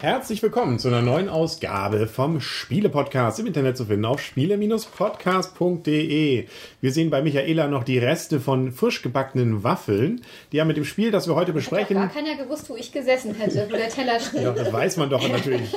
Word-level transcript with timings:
Herzlich 0.00 0.42
willkommen 0.42 0.78
zu 0.78 0.88
einer 0.88 1.02
neuen 1.02 1.28
Ausgabe 1.30 2.06
vom 2.08 2.40
Spiele-Podcast 2.40 3.38
im 3.40 3.46
Internet 3.46 3.76
zu 3.78 3.86
finden 3.86 4.04
auf 4.04 4.20
spiele-podcast.de. 4.20 6.46
Wir 6.80 6.92
sehen 6.92 7.10
bei 7.10 7.22
Michaela 7.22 7.68
noch 7.68 7.84
die 7.84 7.98
Reste 7.98 8.40
von 8.40 8.70
frisch 8.72 9.00
gebackenen 9.02 9.62
Waffeln, 9.64 10.20
die 10.52 10.58
ja 10.58 10.66
mit 10.66 10.76
dem 10.76 10.84
Spiel, 10.84 11.10
das 11.10 11.26
wir 11.26 11.34
heute 11.36 11.54
besprechen. 11.54 11.98
Hat 11.98 12.12
keiner 12.12 12.36
gewusst, 12.36 12.68
wo 12.68 12.76
ich 12.76 12.92
gesessen 12.92 13.34
hätte, 13.34 13.66
wo 13.70 13.76
der 13.76 13.88
Teller 13.88 14.20
steht. 14.20 14.42
Ja, 14.42 14.52
das 14.52 14.70
weiß 14.72 14.98
man 14.98 15.08
doch 15.08 15.26
natürlich. 15.32 15.74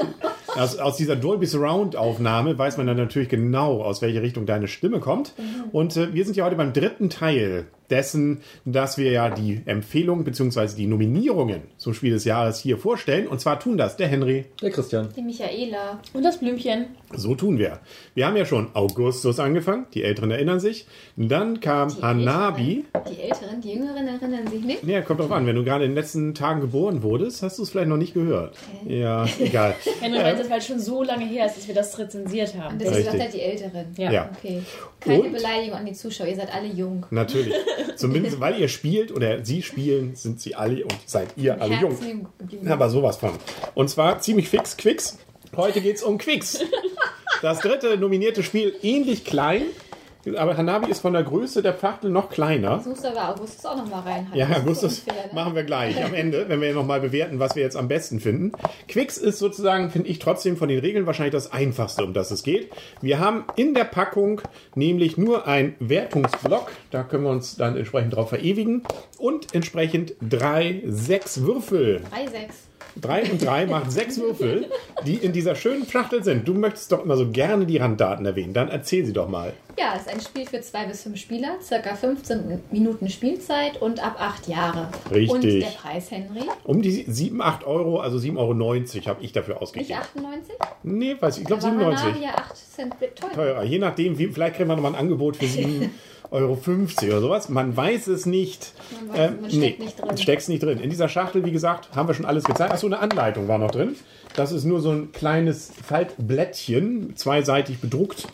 Aus, 0.55 0.77
aus 0.77 0.97
dieser 0.97 1.15
Dolby 1.15 1.45
Surround 1.45 1.95
Aufnahme 1.95 2.57
weiß 2.57 2.75
man 2.77 2.87
dann 2.87 2.97
natürlich 2.97 3.29
genau, 3.29 3.81
aus 3.81 4.01
welche 4.01 4.21
Richtung 4.21 4.45
deine 4.45 4.67
Stimme 4.67 4.99
kommt. 4.99 5.33
Und 5.71 5.95
äh, 5.95 6.13
wir 6.13 6.25
sind 6.25 6.35
ja 6.35 6.43
heute 6.45 6.55
beim 6.55 6.73
dritten 6.73 7.09
Teil 7.09 7.67
dessen, 7.89 8.41
dass 8.65 8.97
wir 8.97 9.11
ja 9.11 9.29
die 9.29 9.61
Empfehlungen 9.65 10.23
bzw. 10.23 10.75
die 10.75 10.87
Nominierungen 10.87 11.61
zum 11.77 11.93
Spiel 11.93 12.11
des 12.11 12.25
Jahres 12.25 12.59
hier 12.59 12.77
vorstellen. 12.77 13.27
Und 13.27 13.39
zwar 13.39 13.59
tun 13.59 13.77
das 13.77 13.97
der 13.97 14.07
Henry. 14.07 14.45
Der 14.61 14.71
Christian. 14.71 15.09
Die 15.15 15.21
Michaela. 15.21 15.99
Und 16.13 16.23
das 16.23 16.37
Blümchen. 16.37 16.87
So 17.13 17.35
tun 17.35 17.57
wir. 17.57 17.79
Wir 18.13 18.27
haben 18.27 18.35
ja 18.35 18.45
schon 18.45 18.69
Augustus 18.73 19.39
angefangen, 19.39 19.85
die 19.93 20.03
Älteren 20.03 20.31
erinnern 20.31 20.59
sich. 20.59 20.87
Dann 21.15 21.59
kam 21.59 21.89
Die 21.89 22.01
Hanabi. 22.01 22.85
Älteren, 22.93 23.13
die 23.15 23.21
Älteren, 23.21 23.61
die 23.61 23.73
Jüngeren 23.73 24.07
erinnern 24.07 24.47
sich 24.47 24.63
nicht. 24.63 24.83
Ja, 24.83 25.01
kommt 25.01 25.19
drauf 25.19 25.31
an. 25.31 25.45
Wenn 25.45 25.55
du 25.55 25.63
gerade 25.63 25.85
in 25.85 25.91
den 25.91 25.95
letzten 25.95 26.33
Tagen 26.33 26.61
geboren 26.61 27.03
wurdest, 27.03 27.41
hast 27.43 27.57
du 27.59 27.63
es 27.63 27.69
vielleicht 27.69 27.87
noch 27.87 27.97
nicht 27.97 28.13
gehört. 28.13 28.57
Ja, 28.87 29.25
egal. 29.39 29.75
Henry, 30.01 30.19
weil 30.19 30.35
das 30.35 30.49
halt 30.49 30.63
schon 30.63 30.79
so 30.79 31.03
lange 31.03 31.25
her 31.25 31.45
ist, 31.45 31.57
dass 31.57 31.67
wir 31.67 31.75
das 31.75 31.97
rezensiert 31.97 32.55
haben. 32.57 32.73
Und 32.73 32.81
deswegen 32.81 33.05
sagt 33.05 33.19
er 33.19 33.29
die 33.29 33.41
Älteren. 33.41 33.85
Ja. 33.97 34.11
Ja. 34.11 34.29
Okay. 34.37 34.61
Keine 34.99 35.21
Und? 35.21 35.33
Beleidigung 35.33 35.77
an 35.77 35.85
die 35.85 35.93
Zuschauer, 35.93 36.27
ihr 36.27 36.35
seid 36.35 36.53
alle 36.53 36.67
jung. 36.67 37.05
Natürlich. 37.09 37.53
Zumindest, 37.95 38.39
weil 38.39 38.59
ihr 38.59 38.67
spielt 38.67 39.11
oder 39.11 39.43
sie 39.43 39.61
spielen, 39.61 40.15
sind 40.15 40.39
sie 40.39 40.55
alle 40.55 40.83
und 40.83 40.97
seid 41.05 41.29
ihr 41.35 41.61
alle 41.61 41.75
jung. 41.75 42.27
Aber 42.67 42.89
sowas 42.89 43.17
von. 43.17 43.31
Und 43.75 43.89
zwar 43.89 44.19
ziemlich 44.19 44.49
fix, 44.49 44.77
Quicks. 44.77 45.17
Heute 45.55 45.81
geht's 45.81 46.03
um 46.03 46.17
Quicks. 46.17 46.59
Das 47.41 47.59
dritte 47.59 47.97
nominierte 47.97 48.43
Spiel 48.43 48.75
ähnlich 48.81 49.23
klein, 49.23 49.63
aber 50.35 50.57
Hanabi 50.57 50.91
ist 50.91 51.01
von 51.01 51.13
der 51.13 51.23
Größe 51.23 51.61
der 51.61 51.71
Pachtel 51.71 52.09
noch 52.09 52.29
kleiner. 52.29 52.83
Du 52.83 53.07
aber 53.07 53.29
Augustus 53.29 53.65
auch 53.65 53.77
noch 53.77 53.89
mal 53.89 54.01
rein. 54.01 54.27
Ja, 54.33 54.49
Augustus 54.57 55.05
ne? 55.05 55.13
machen 55.33 55.55
wir 55.55 55.63
gleich 55.63 56.03
am 56.03 56.13
Ende, 56.15 56.45
wenn 56.47 56.61
wir 56.61 56.73
nochmal 56.73 57.01
bewerten, 57.01 57.39
was 57.39 57.55
wir 57.55 57.63
jetzt 57.63 57.77
am 57.77 57.87
besten 57.87 58.19
finden. 58.19 58.51
Quicks 58.87 59.17
ist 59.17 59.39
sozusagen, 59.39 59.89
finde 59.89 60.09
ich 60.09 60.19
trotzdem 60.19 60.57
von 60.57 60.69
den 60.69 60.79
Regeln 60.79 61.05
wahrscheinlich 61.05 61.33
das 61.33 61.51
einfachste, 61.51 62.03
um 62.03 62.13
das 62.13 62.31
es 62.31 62.43
geht. 62.43 62.71
Wir 63.01 63.19
haben 63.19 63.45
in 63.55 63.73
der 63.73 63.85
Packung 63.85 64.41
nämlich 64.75 65.17
nur 65.17 65.47
ein 65.47 65.75
Wertungsblock, 65.79 66.71
da 66.91 67.03
können 67.03 67.23
wir 67.23 67.31
uns 67.31 67.55
dann 67.55 67.77
entsprechend 67.77 68.15
drauf 68.15 68.29
verewigen 68.29 68.83
und 69.17 69.53
entsprechend 69.53 70.13
drei, 70.21 70.81
sechs 70.85 71.41
Würfel. 71.43 72.01
3,6. 72.13 72.67
Drei 73.01 73.23
und 73.29 73.43
drei 73.43 73.65
macht 73.65 73.91
sechs 73.91 74.19
Würfel, 74.19 74.69
die 75.05 75.15
in 75.15 75.31
dieser 75.33 75.55
schönen 75.55 75.87
Schachtel 75.87 76.23
sind. 76.23 76.47
Du 76.47 76.53
möchtest 76.53 76.91
doch 76.91 77.03
immer 77.03 77.17
so 77.17 77.29
gerne 77.29 77.65
die 77.65 77.77
Randdaten 77.77 78.25
erwähnen, 78.25 78.53
dann 78.53 78.69
erzähl 78.69 79.05
sie 79.05 79.13
doch 79.13 79.27
mal. 79.29 79.53
Ja, 79.79 79.93
es 79.95 80.01
ist 80.01 80.09
ein 80.09 80.21
Spiel 80.21 80.45
für 80.47 80.59
zwei 80.61 80.85
bis 80.87 81.03
fünf 81.03 81.17
Spieler, 81.19 81.57
circa 81.61 81.95
15 81.95 82.61
Minuten 82.71 83.09
Spielzeit 83.09 83.79
und 83.79 84.03
ab 84.03 84.15
acht 84.19 84.47
Jahre. 84.47 84.89
Richtig. 85.11 85.29
Und 85.29 85.43
der 85.43 85.67
Preis, 85.67 86.09
Henry? 86.09 86.41
Um 86.63 86.81
die 86.81 87.05
7, 87.07 87.41
8 87.41 87.63
Euro, 87.65 87.99
also 87.99 88.17
7,90 88.17 88.37
Euro 88.37 89.07
habe 89.07 89.23
ich 89.23 89.33
dafür 89.33 89.53
Nicht 89.55 89.61
ausgegeben. 89.61 89.99
98? 89.99 90.55
Nee, 90.83 91.15
weiß 91.19 91.35
ich, 91.35 91.41
ich 91.41 91.47
glaube 91.47 91.61
Aber 91.61 91.71
97. 91.71 92.05
Hanabi 92.05 92.23
ja 92.23 92.35
8 92.35 92.57
Cent 92.57 92.95
teurer. 93.15 93.33
teurer. 93.33 93.63
Je 93.63 93.77
nachdem, 93.77 94.17
wie, 94.17 94.27
vielleicht 94.27 94.55
kriegen 94.55 94.69
wir 94.69 94.75
nochmal 94.75 94.93
ein 94.93 94.99
Angebot 94.99 95.37
für 95.37 95.45
7,50 95.45 95.89
Euro 96.31 96.57
oder 96.57 97.21
sowas. 97.21 97.49
Man 97.49 97.75
weiß 97.75 98.07
es 98.07 98.25
nicht. 98.25 98.73
Man 99.07 99.17
weiß 99.17 99.31
es, 99.31 99.41
man 99.41 99.51
steckt 99.51 99.79
nicht 99.79 99.99
drin. 99.99 100.17
Steckst 100.17 100.49
nicht 100.49 100.63
drin. 100.63 100.79
In 100.79 100.89
dieser 100.89 101.09
Schachtel, 101.09 101.45
wie 101.45 101.51
gesagt, 101.51 101.95
haben 101.95 102.07
wir 102.07 102.13
schon 102.13 102.25
alles 102.25 102.43
gezeigt. 102.43 102.71
Achso, 102.71 102.87
eine 102.87 102.99
Anleitung 102.99 103.47
war 103.47 103.57
noch 103.57 103.71
drin. 103.71 103.95
Das 104.35 104.51
ist 104.51 104.65
nur 104.65 104.81
so 104.81 104.91
ein 104.91 105.11
kleines 105.11 105.71
Faltblättchen, 105.83 107.15
zweiseitig 107.15 107.79
bedruckt. 107.79 108.27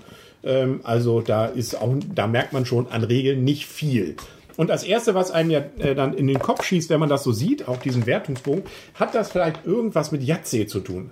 Ähm, 0.43 0.81
also 0.83 1.21
da 1.21 1.45
ist 1.45 1.75
auch, 1.75 1.93
da 2.13 2.27
merkt 2.27 2.53
man 2.53 2.65
schon 2.65 2.87
an 2.87 3.03
Regeln 3.03 3.43
nicht 3.43 3.65
viel. 3.65 4.15
Und 4.55 4.69
das 4.69 4.83
erste, 4.83 5.15
was 5.15 5.31
einem 5.31 5.49
ja 5.49 5.63
äh, 5.79 5.95
dann 5.95 6.13
in 6.13 6.27
den 6.27 6.39
Kopf 6.39 6.63
schießt, 6.63 6.89
wenn 6.89 6.99
man 6.99 7.09
das 7.09 7.23
so 7.23 7.31
sieht, 7.31 7.67
auch 7.67 7.77
diesen 7.77 8.05
Wertungsbogen, 8.05 8.63
hat 8.95 9.15
das 9.15 9.31
vielleicht 9.31 9.65
irgendwas 9.65 10.11
mit 10.11 10.23
Yahtzee 10.23 10.67
zu 10.67 10.79
tun? 10.79 11.09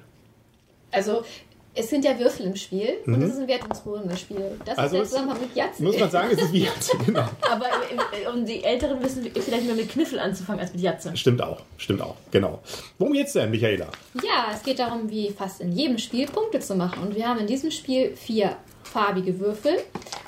Also, 0.91 1.23
es 1.73 1.89
sind 1.89 2.03
ja 2.03 2.17
Würfel 2.19 2.47
im 2.47 2.55
Spiel 2.55 2.89
und 3.05 3.21
es 3.21 3.33
ist 3.33 3.39
ein 3.39 3.47
Wertungsbogen 3.47 4.09
im 4.09 4.17
Spiel. 4.17 4.59
Das 4.65 4.75
Mhm. 4.75 4.83
Also 4.83 4.95
ist 4.97 5.11
der 5.13 5.19
Zusammenhang 5.19 5.41
mit 5.41 5.55
Yahtzee. 5.55 5.83
Muss 5.83 5.99
man 5.99 6.11
sagen, 6.11 6.29
es 6.31 6.41
ist 6.41 6.53
wie 6.53 6.63
Yahtzee, 6.65 6.97
genau. 7.05 7.25
Aber 7.49 7.65
äh, 7.65 8.27
und 8.27 8.45
die 8.45 8.63
Älteren 8.63 9.01
wissen 9.01 9.29
vielleicht 9.33 9.65
mehr 9.65 9.75
mit 9.75 9.89
Kniffel 9.89 10.19
anzufangen 10.19 10.59
als 10.61 10.73
mit 10.73 10.81
Jatze. 10.81 11.15
Stimmt 11.15 11.41
auch, 11.41 11.61
stimmt 11.77 12.01
auch, 12.01 12.15
genau. 12.31 12.59
Worum 12.97 13.13
geht's 13.13 13.33
denn, 13.33 13.51
Michaela? 13.51 13.87
Ja, 14.15 14.47
es 14.53 14.63
geht 14.63 14.79
darum, 14.79 15.09
wie 15.09 15.29
fast 15.31 15.61
in 15.61 15.71
jedem 15.71 15.97
Spiel 15.97 16.27
Punkte 16.27 16.59
zu 16.59 16.75
machen. 16.75 17.03
Und 17.03 17.15
wir 17.15 17.27
haben 17.27 17.39
in 17.39 17.47
diesem 17.47 17.71
Spiel 17.71 18.15
vier 18.15 18.57
farbige 18.83 19.39
Würfel 19.39 19.77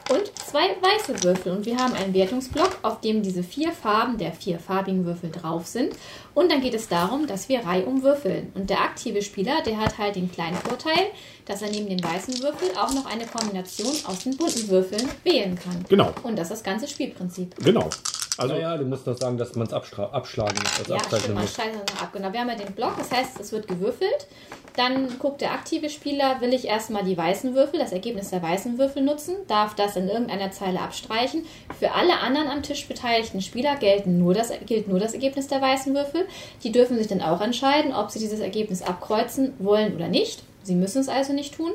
und 0.09 0.31
zwei 0.37 0.75
weiße 0.81 1.23
Würfel. 1.23 1.51
Und 1.51 1.65
wir 1.65 1.77
haben 1.77 1.93
einen 1.93 2.13
Wertungsblock, 2.13 2.79
auf 2.81 3.01
dem 3.01 3.23
diese 3.23 3.43
vier 3.43 3.71
Farben 3.71 4.17
der 4.17 4.31
vier 4.31 4.59
farbigen 4.59 5.05
Würfel 5.05 5.31
drauf 5.31 5.67
sind. 5.67 5.93
Und 6.33 6.51
dann 6.51 6.61
geht 6.61 6.73
es 6.73 6.87
darum, 6.87 7.27
dass 7.27 7.49
wir 7.49 7.65
reihum 7.65 8.03
würfeln. 8.03 8.51
Und 8.55 8.69
der 8.69 8.81
aktive 8.81 9.21
Spieler, 9.21 9.61
der 9.65 9.77
hat 9.77 9.97
halt 9.97 10.15
den 10.15 10.31
kleinen 10.31 10.57
Vorteil, 10.57 11.11
dass 11.45 11.61
er 11.61 11.69
neben 11.69 11.87
den 11.87 12.03
weißen 12.03 12.41
Würfeln 12.41 12.75
auch 12.77 12.93
noch 12.93 13.05
eine 13.05 13.25
Kombination 13.25 13.93
aus 14.05 14.19
den 14.19 14.35
bunten 14.37 14.67
Würfeln 14.69 15.07
wählen 15.23 15.55
kann. 15.55 15.85
Genau. 15.89 16.13
Und 16.23 16.37
das 16.37 16.47
ist 16.49 16.53
das 16.53 16.63
ganze 16.63 16.87
Spielprinzip. 16.87 17.55
Genau. 17.63 17.89
Also, 18.37 18.55
Naja, 18.55 18.77
du 18.77 18.85
musst 18.85 19.05
noch 19.05 19.17
sagen, 19.17 19.37
dass 19.37 19.55
man 19.55 19.67
es 19.67 19.73
abschlagen 19.73 20.57
muss, 20.59 20.79
also 20.79 20.93
Ja, 20.93 20.99
stimmt, 21.19 21.35
man 21.35 21.47
schneidet 21.47 21.93
noch 21.93 22.01
ab. 22.01 22.09
Genau, 22.13 22.33
wir 22.33 22.39
haben 22.39 22.49
ja 22.49 22.55
den 22.55 22.73
Block, 22.73 22.97
das 22.97 23.11
heißt, 23.11 23.39
es 23.39 23.51
wird 23.51 23.67
gewürfelt. 23.67 24.27
Dann 24.75 25.19
guckt 25.19 25.41
der 25.41 25.51
aktive 25.51 25.87
Spieler, 25.89 26.41
will 26.41 26.51
ich 26.51 26.65
erstmal 26.65 27.03
die 27.03 27.15
weißen 27.15 27.53
Würfel, 27.53 27.79
das 27.79 27.91
Ergebnis 27.91 28.31
der 28.31 28.41
weißen 28.41 28.79
Würfel 28.79 29.03
nutzen, 29.03 29.35
darf 29.47 29.75
das 29.75 29.95
in 29.95 30.07
irgendeiner 30.07 30.49
Zeile 30.49 30.81
abstreichen. 30.81 31.45
Für 31.77 31.91
alle 31.91 32.19
anderen 32.19 32.47
am 32.47 32.63
Tisch 32.63 32.87
beteiligten 32.87 33.41
Spieler 33.41 33.75
gelten 33.75 34.17
nur 34.17 34.33
das, 34.33 34.51
gilt 34.65 34.87
nur 34.87 34.99
das 34.99 35.13
Ergebnis 35.13 35.47
der 35.47 35.61
weißen 35.61 35.93
Würfel. 35.93 36.25
Die 36.63 36.71
dürfen 36.71 36.97
sich 36.97 37.07
dann 37.07 37.21
auch 37.21 37.41
entscheiden, 37.41 37.93
ob 37.93 38.09
sie 38.09 38.17
dieses 38.19 38.39
Ergebnis 38.39 38.81
abkreuzen 38.81 39.53
wollen 39.59 39.95
oder 39.95 40.07
nicht. 40.07 40.43
Sie 40.63 40.75
müssen 40.75 40.99
es 41.01 41.09
also 41.09 41.33
nicht 41.33 41.55
tun. 41.55 41.71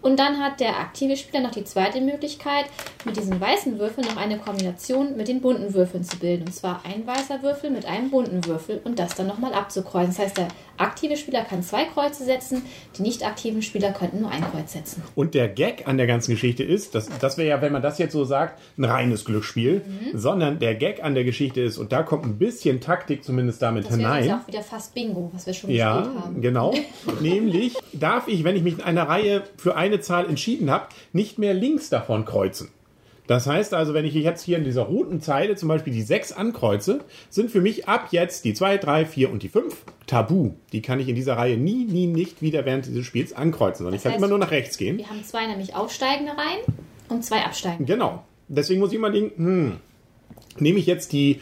Und 0.00 0.18
dann 0.18 0.40
hat 0.40 0.58
der 0.58 0.80
aktive 0.80 1.16
Spieler 1.16 1.40
noch 1.44 1.52
die 1.52 1.62
zweite 1.62 2.00
Möglichkeit, 2.00 2.64
mit 3.04 3.16
diesen 3.16 3.40
weißen 3.40 3.78
Würfeln 3.78 4.04
noch 4.04 4.16
eine 4.16 4.36
Kombination 4.36 5.16
mit 5.16 5.28
den 5.28 5.40
bunten 5.40 5.74
Würfeln 5.74 6.02
zu 6.02 6.18
bilden. 6.18 6.46
Und 6.46 6.52
zwar 6.52 6.82
ein 6.84 7.06
weißer 7.06 7.40
Würfel 7.44 7.70
mit 7.70 7.86
einem 7.86 8.10
bunten 8.10 8.44
Würfel 8.44 8.80
und 8.82 8.98
das 8.98 9.14
dann 9.14 9.28
nochmal 9.28 9.54
abzukreuzen. 9.54 10.08
Das 10.12 10.18
heißt, 10.18 10.38
der 10.38 10.48
aktive 10.76 11.16
Spieler 11.16 11.42
kann 11.44 11.62
zwei 11.62 11.84
Kreuze 11.84 12.24
setzen, 12.24 12.62
die 12.98 13.02
nicht 13.02 13.24
aktiven 13.24 13.62
Spieler 13.62 13.92
könnten 13.92 14.22
nur 14.22 14.30
ein 14.32 14.42
Kreuz 14.50 14.72
setzen. 14.72 15.04
und 15.14 15.34
der 15.34 15.48
Gag 15.48 15.86
an 15.86 15.96
der 15.98 16.08
ganzen 16.08 16.32
Geschichte 16.32 16.64
ist, 16.64 16.96
das, 16.96 17.08
das 17.20 17.38
wäre 17.38 17.48
ja, 17.50 17.62
wenn 17.62 17.72
man 17.72 17.82
das 17.82 17.98
jetzt 17.98 18.12
so 18.12 18.24
sagt, 18.24 18.58
ein 18.78 18.84
reines 18.84 19.24
Glücksspiel, 19.24 19.82
Mhm. 19.86 20.18
sondern 20.18 20.58
der 20.58 20.74
Gag 20.74 21.04
an 21.04 21.14
der 21.14 21.22
Geschichte 21.22 21.60
ist, 21.60 21.78
und 21.78 21.92
da 21.92 22.02
kommt 22.02 22.24
ein 22.26 22.38
bisschen 22.38 22.80
Taktik 22.80 23.22
zumindest 23.22 23.62
damit 23.62 23.84
Das 23.84 23.96
wäre 23.96 24.14
jetzt 24.16 24.24
hinein. 24.24 24.40
auch 24.40 24.48
wieder 24.48 24.62
fast 24.62 24.94
Bingo, 24.94 25.30
was 25.32 25.46
wir 25.46 25.54
schon 25.54 25.70
Ja, 25.70 25.98
gespielt 26.00 26.24
haben. 26.24 26.40
genau. 26.40 26.74
Nämlich 27.20 27.74
darf 27.92 28.26
ich, 28.26 28.31
wenn 28.44 28.56
ich 28.56 28.62
mich 28.62 28.74
in 28.74 28.80
einer 28.80 29.08
Reihe 29.08 29.42
für 29.56 29.76
eine 29.76 30.00
Zahl 30.00 30.28
entschieden 30.28 30.70
habe, 30.70 30.88
nicht 31.12 31.38
mehr 31.38 31.54
links 31.54 31.90
davon 31.90 32.24
kreuzen. 32.24 32.70
Das 33.26 33.46
heißt 33.46 33.72
also, 33.72 33.94
wenn 33.94 34.04
ich 34.04 34.14
jetzt 34.14 34.42
hier 34.42 34.58
in 34.58 34.64
dieser 34.64 34.82
roten 34.82 35.20
Zeile 35.20 35.54
zum 35.54 35.68
Beispiel 35.68 35.92
die 35.92 36.02
6 36.02 36.32
ankreuze, 36.32 37.00
sind 37.30 37.50
für 37.50 37.60
mich 37.60 37.88
ab 37.88 38.08
jetzt 38.10 38.44
die 38.44 38.52
2, 38.52 38.78
3, 38.78 39.06
4 39.06 39.30
und 39.30 39.42
die 39.42 39.48
5 39.48 39.74
tabu. 40.06 40.52
Die 40.72 40.82
kann 40.82 40.98
ich 40.98 41.08
in 41.08 41.14
dieser 41.14 41.36
Reihe 41.36 41.56
nie, 41.56 41.84
nie, 41.84 42.06
nicht 42.06 42.42
wieder 42.42 42.64
während 42.64 42.86
dieses 42.86 43.06
Spiels 43.06 43.32
ankreuzen, 43.32 43.84
sondern 43.84 43.94
ich 43.94 44.02
kann 44.02 44.12
heißt, 44.12 44.18
immer 44.18 44.28
nur 44.28 44.38
nach 44.38 44.50
rechts 44.50 44.76
gehen. 44.76 44.98
Wir 44.98 45.08
haben 45.08 45.22
zwei 45.24 45.46
nämlich 45.46 45.74
aufsteigende 45.74 46.32
Reihen 46.32 46.76
und 47.08 47.24
zwei 47.24 47.44
absteigende. 47.44 47.90
Genau. 47.92 48.24
Deswegen 48.48 48.80
muss 48.80 48.90
ich 48.90 48.96
immer 48.96 49.10
denken, 49.10 49.44
hm, 49.44 49.76
nehme 50.58 50.78
ich 50.78 50.86
jetzt 50.86 51.12
die, 51.12 51.40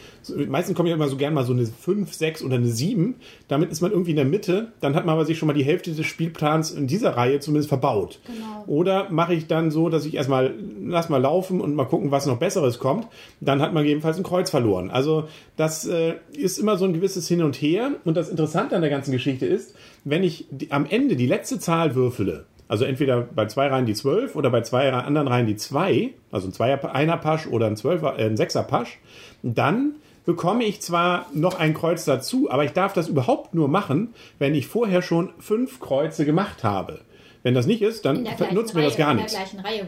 meistens 0.49 0.77
kommt 0.77 0.89
ja 0.89 0.95
immer 0.95 1.09
so 1.09 1.17
gern 1.17 1.35
mal 1.35 1.45
so 1.45 1.53
eine 1.53 1.67
5, 1.67 2.13
6 2.13 2.43
oder 2.43 2.57
eine 2.57 2.69
7, 2.69 3.17
damit 3.49 3.71
ist 3.71 3.81
man 3.81 3.91
irgendwie 3.91 4.11
in 4.11 4.17
der 4.17 4.25
Mitte, 4.25 4.73
dann 4.81 4.95
hat 4.95 5.07
man 5.07 5.15
aber 5.15 5.25
sich 5.25 5.39
schon 5.39 5.47
mal 5.47 5.55
die 5.55 5.65
Hälfte 5.65 5.93
des 5.93 6.07
Spielplans 6.07 6.73
in 6.73 6.87
dieser 6.87 7.17
Reihe 7.17 7.41
zumindest 7.41 7.69
verbaut. 7.69 8.21
Genau. 8.27 8.65
Oder 8.67 9.11
mache 9.11 9.35
ich 9.35 9.47
dann 9.47 9.71
so, 9.71 9.89
dass 9.89 10.07
ich 10.07 10.15
erstmal, 10.15 10.55
lass 10.85 11.09
mal 11.09 11.21
laufen 11.21 11.61
und 11.61 11.75
mal 11.75 11.87
gucken, 11.87 12.11
was 12.11 12.27
noch 12.27 12.39
Besseres 12.39 12.79
kommt, 12.79 13.07
dann 13.41 13.61
hat 13.61 13.73
man 13.73 13.85
jedenfalls 13.85 14.17
ein 14.17 14.23
Kreuz 14.23 14.51
verloren. 14.51 14.91
Also 14.91 15.25
das 15.57 15.87
äh, 15.87 16.15
ist 16.33 16.59
immer 16.59 16.77
so 16.77 16.85
ein 16.85 16.93
gewisses 16.93 17.27
Hin 17.29 17.43
und 17.43 17.57
Her 17.57 17.93
und 18.05 18.17
das 18.17 18.29
Interessante 18.29 18.77
an 18.77 18.83
der 18.83 18.91
ganzen 18.91 19.13
Geschichte 19.13 19.47
ist, 19.47 19.75
wenn 20.05 20.23
ich 20.23 20.47
die, 20.51 20.71
am 20.73 20.87
Ende 20.87 21.17
die 21.17 21.27
letzte 21.27 21.59
Zahl 21.59 21.95
würfele, 21.95 22.47
also 22.71 22.85
entweder 22.85 23.23
bei 23.23 23.47
zwei 23.47 23.67
Reihen 23.67 23.85
die 23.85 23.95
12 23.95 24.37
oder 24.37 24.49
bei 24.49 24.61
zwei 24.61 24.93
anderen 24.93 25.27
Reihen 25.27 25.49
die 25.49 25.57
2, 25.57 26.15
also 26.31 26.47
ein 26.47 26.53
Zweier, 26.53 26.95
einer 26.95 27.17
Pasch 27.17 27.49
oder 27.49 27.67
ein, 27.67 27.77
Zwölfer, 27.77 28.17
äh, 28.17 28.27
ein 28.27 28.37
Sechser 28.37 28.63
Pasch, 28.63 29.01
dann 29.43 29.97
bekomme 30.25 30.63
ich 30.63 30.81
zwar 30.81 31.27
noch 31.35 31.59
ein 31.59 31.75
Kreuz 31.75 32.05
dazu, 32.05 32.49
aber 32.49 32.63
ich 32.63 32.71
darf 32.71 32.93
das 32.93 33.09
überhaupt 33.09 33.55
nur 33.55 33.67
machen, 33.67 34.15
wenn 34.39 34.55
ich 34.55 34.69
vorher 34.69 35.03
schon 35.03 35.31
fünf 35.41 35.81
Kreuze 35.81 36.25
gemacht 36.25 36.63
habe. 36.63 37.01
Wenn 37.43 37.55
das 37.55 37.67
nicht 37.67 37.83
ist, 37.83 38.05
dann 38.05 38.29
nutzt 38.53 38.77
mir 38.77 38.83
das 38.83 38.97
gar 38.97 39.15
nichts. 39.15 39.37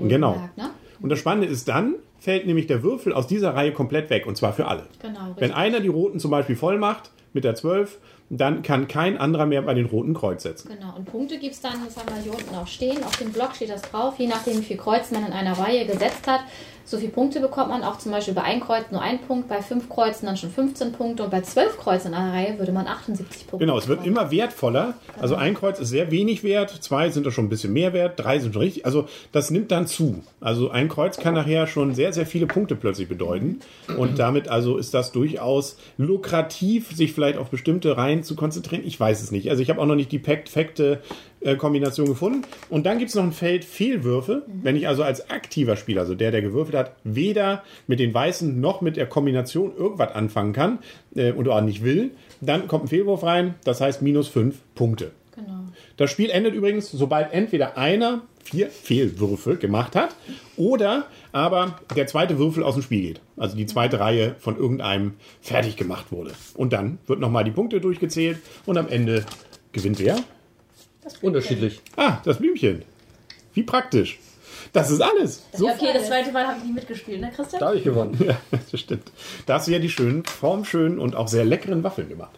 Genau. 0.00 0.30
wohlgemerkt, 0.32 0.58
ne? 0.58 0.70
Und 1.00 1.08
das 1.08 1.20
Spannende 1.20 1.46
ist 1.46 1.68
dann, 1.68 1.94
fällt 2.18 2.46
nämlich 2.46 2.66
der 2.66 2.82
Würfel 2.82 3.12
aus 3.12 3.28
dieser 3.28 3.54
Reihe 3.54 3.70
komplett 3.70 4.10
weg 4.10 4.26
und 4.26 4.36
zwar 4.36 4.54
für 4.54 4.66
alle. 4.66 4.86
Genau, 5.00 5.20
Wenn 5.36 5.52
einer 5.52 5.78
die 5.78 5.88
roten 5.88 6.18
zum 6.18 6.32
Beispiel 6.32 6.56
voll 6.56 6.78
macht 6.78 7.12
mit 7.32 7.44
der 7.44 7.54
12, 7.54 7.98
dann 8.34 8.62
kann 8.62 8.88
kein 8.88 9.18
anderer 9.18 9.44
mehr 9.44 9.60
bei 9.60 9.74
den 9.74 9.84
roten 9.84 10.14
Kreuz 10.14 10.42
setzen. 10.42 10.70
Genau, 10.74 10.96
und 10.96 11.04
Punkte 11.04 11.38
gibt 11.38 11.52
es 11.52 11.60
dann, 11.60 11.84
das 11.84 11.98
haben 11.98 12.08
wir 12.08 12.22
hier 12.22 12.32
unten 12.32 12.54
auch 12.54 12.66
stehen, 12.66 13.04
auf 13.04 13.16
dem 13.18 13.30
Block 13.30 13.54
steht 13.54 13.68
das 13.68 13.82
drauf, 13.82 14.14
je 14.16 14.26
nachdem 14.26 14.58
wie 14.58 14.64
viel 14.64 14.78
Kreuze 14.78 15.12
man 15.12 15.26
in 15.26 15.32
einer 15.32 15.52
Reihe 15.58 15.84
gesetzt 15.84 16.26
hat. 16.26 16.40
So 16.84 16.98
viele 16.98 17.10
Punkte 17.10 17.40
bekommt 17.40 17.68
man 17.68 17.82
auch 17.82 17.98
zum 17.98 18.12
Beispiel 18.12 18.34
bei 18.34 18.42
ein 18.42 18.60
Kreuz 18.60 18.84
nur 18.90 19.00
ein 19.00 19.20
Punkt, 19.20 19.48
bei 19.48 19.62
fünf 19.62 19.88
Kreuzen 19.88 20.26
dann 20.26 20.36
schon 20.36 20.50
15 20.50 20.92
Punkte 20.92 21.22
und 21.24 21.30
bei 21.30 21.40
zwölf 21.40 21.78
Kreuzen 21.78 22.08
in 22.08 22.14
einer 22.14 22.32
Reihe 22.32 22.58
würde 22.58 22.72
man 22.72 22.86
78 22.86 23.46
Punkte 23.46 23.64
Genau, 23.64 23.78
es 23.78 23.88
wird 23.88 24.00
bekommen. 24.00 24.16
immer 24.16 24.30
wertvoller. 24.30 24.94
Also 25.20 25.36
ein 25.36 25.54
Kreuz 25.54 25.78
ist 25.78 25.88
sehr 25.88 26.10
wenig 26.10 26.42
wert, 26.44 26.70
zwei 26.70 27.10
sind 27.10 27.24
da 27.26 27.30
schon 27.30 27.46
ein 27.46 27.48
bisschen 27.48 27.72
mehr 27.72 27.92
wert, 27.92 28.14
drei 28.18 28.38
sind 28.38 28.52
schon 28.52 28.62
richtig. 28.62 28.84
Also 28.84 29.06
das 29.30 29.50
nimmt 29.50 29.70
dann 29.70 29.86
zu. 29.86 30.22
Also 30.40 30.70
ein 30.70 30.88
Kreuz 30.88 31.18
kann 31.18 31.34
nachher 31.34 31.66
schon 31.66 31.94
sehr, 31.94 32.12
sehr 32.12 32.26
viele 32.26 32.46
Punkte 32.46 32.74
plötzlich 32.74 33.08
bedeuten. 33.08 33.60
Und 33.96 34.18
damit 34.18 34.48
also 34.48 34.76
ist 34.76 34.92
das 34.94 35.12
durchaus 35.12 35.76
lukrativ, 35.98 36.94
sich 36.94 37.12
vielleicht 37.12 37.38
auf 37.38 37.48
bestimmte 37.50 37.96
Reihen 37.96 38.22
zu 38.22 38.34
konzentrieren. 38.36 38.82
Ich 38.84 38.98
weiß 38.98 39.22
es 39.22 39.30
nicht. 39.30 39.48
Also 39.50 39.62
ich 39.62 39.70
habe 39.70 39.80
auch 39.80 39.86
noch 39.86 39.94
nicht 39.94 40.12
die 40.12 40.18
perfekte 40.18 41.00
äh, 41.44 41.56
Kombination 41.56 42.06
gefunden. 42.06 42.42
Und 42.70 42.86
dann 42.86 42.98
gibt 42.98 43.10
es 43.10 43.14
noch 43.14 43.24
ein 43.24 43.32
Feld 43.32 43.64
Fehlwürfe. 43.64 44.44
Wenn 44.62 44.76
ich 44.76 44.88
also 44.88 45.02
als 45.02 45.30
aktiver 45.30 45.76
Spieler, 45.76 46.02
also 46.02 46.14
der, 46.14 46.30
der 46.30 46.42
gewürfelt 46.42 46.76
hat, 46.76 46.96
weder 47.04 47.62
mit 47.86 48.00
den 48.00 48.12
Weißen 48.14 48.60
noch 48.60 48.80
mit 48.80 48.96
der 48.96 49.06
Kombination 49.06 49.72
irgendwas 49.76 50.14
anfangen 50.14 50.52
kann 50.52 50.78
äh, 51.14 51.32
und 51.32 51.48
auch 51.48 51.60
nicht 51.60 51.84
will, 51.84 52.12
dann 52.40 52.68
kommt 52.68 52.84
ein 52.84 52.88
Fehlwurf 52.88 53.22
rein, 53.22 53.54
das 53.64 53.80
heißt 53.80 54.02
minus 54.02 54.28
fünf 54.28 54.60
Punkte. 54.74 55.12
Genau. 55.34 55.64
Das 55.96 56.10
Spiel 56.10 56.30
endet 56.30 56.54
übrigens, 56.54 56.90
sobald 56.90 57.32
entweder 57.32 57.76
einer 57.78 58.22
vier 58.44 58.70
Fehlwürfe 58.70 59.56
gemacht 59.56 59.96
hat 59.96 60.14
oder 60.56 61.06
aber 61.30 61.78
der 61.96 62.06
zweite 62.06 62.38
Würfel 62.38 62.62
aus 62.62 62.74
dem 62.74 62.82
Spiel 62.82 63.00
geht. 63.00 63.20
Also 63.36 63.56
die 63.56 63.66
zweite 63.66 64.00
Reihe 64.00 64.34
von 64.38 64.56
irgendeinem 64.56 65.14
fertig 65.40 65.76
gemacht 65.76 66.12
wurde. 66.12 66.32
Und 66.54 66.72
dann 66.72 66.98
wird 67.06 67.20
nochmal 67.20 67.44
die 67.44 67.50
Punkte 67.50 67.80
durchgezählt 67.80 68.38
und 68.66 68.76
am 68.76 68.88
Ende 68.88 69.24
gewinnt 69.72 69.98
wer? 69.98 70.16
Unterschiedlich. 71.20 71.80
Ah, 71.96 72.18
das 72.24 72.38
Blümchen. 72.38 72.82
Wie 73.54 73.62
praktisch. 73.62 74.18
Das 74.72 74.90
ist 74.90 75.00
alles. 75.00 75.42
So 75.52 75.68
okay, 75.68 75.90
das 75.92 76.06
zweite 76.06 76.32
Mal 76.32 76.46
habe 76.46 76.58
ich 76.58 76.64
nicht 76.64 76.74
mitgespielt, 76.74 77.20
ne, 77.20 77.30
Christian? 77.34 77.60
Da 77.60 77.66
habe 77.66 77.78
ich 77.78 77.84
gewonnen. 77.84 78.18
Ja, 78.26 78.38
das 78.70 78.80
stimmt. 78.80 79.10
Da 79.46 79.54
hast 79.54 79.68
du 79.68 79.72
ja 79.72 79.78
die 79.78 79.90
schönen, 79.90 80.24
formschönen 80.24 80.98
und 80.98 81.14
auch 81.14 81.28
sehr 81.28 81.44
leckeren 81.44 81.82
Waffeln 81.82 82.08
gemacht. 82.08 82.32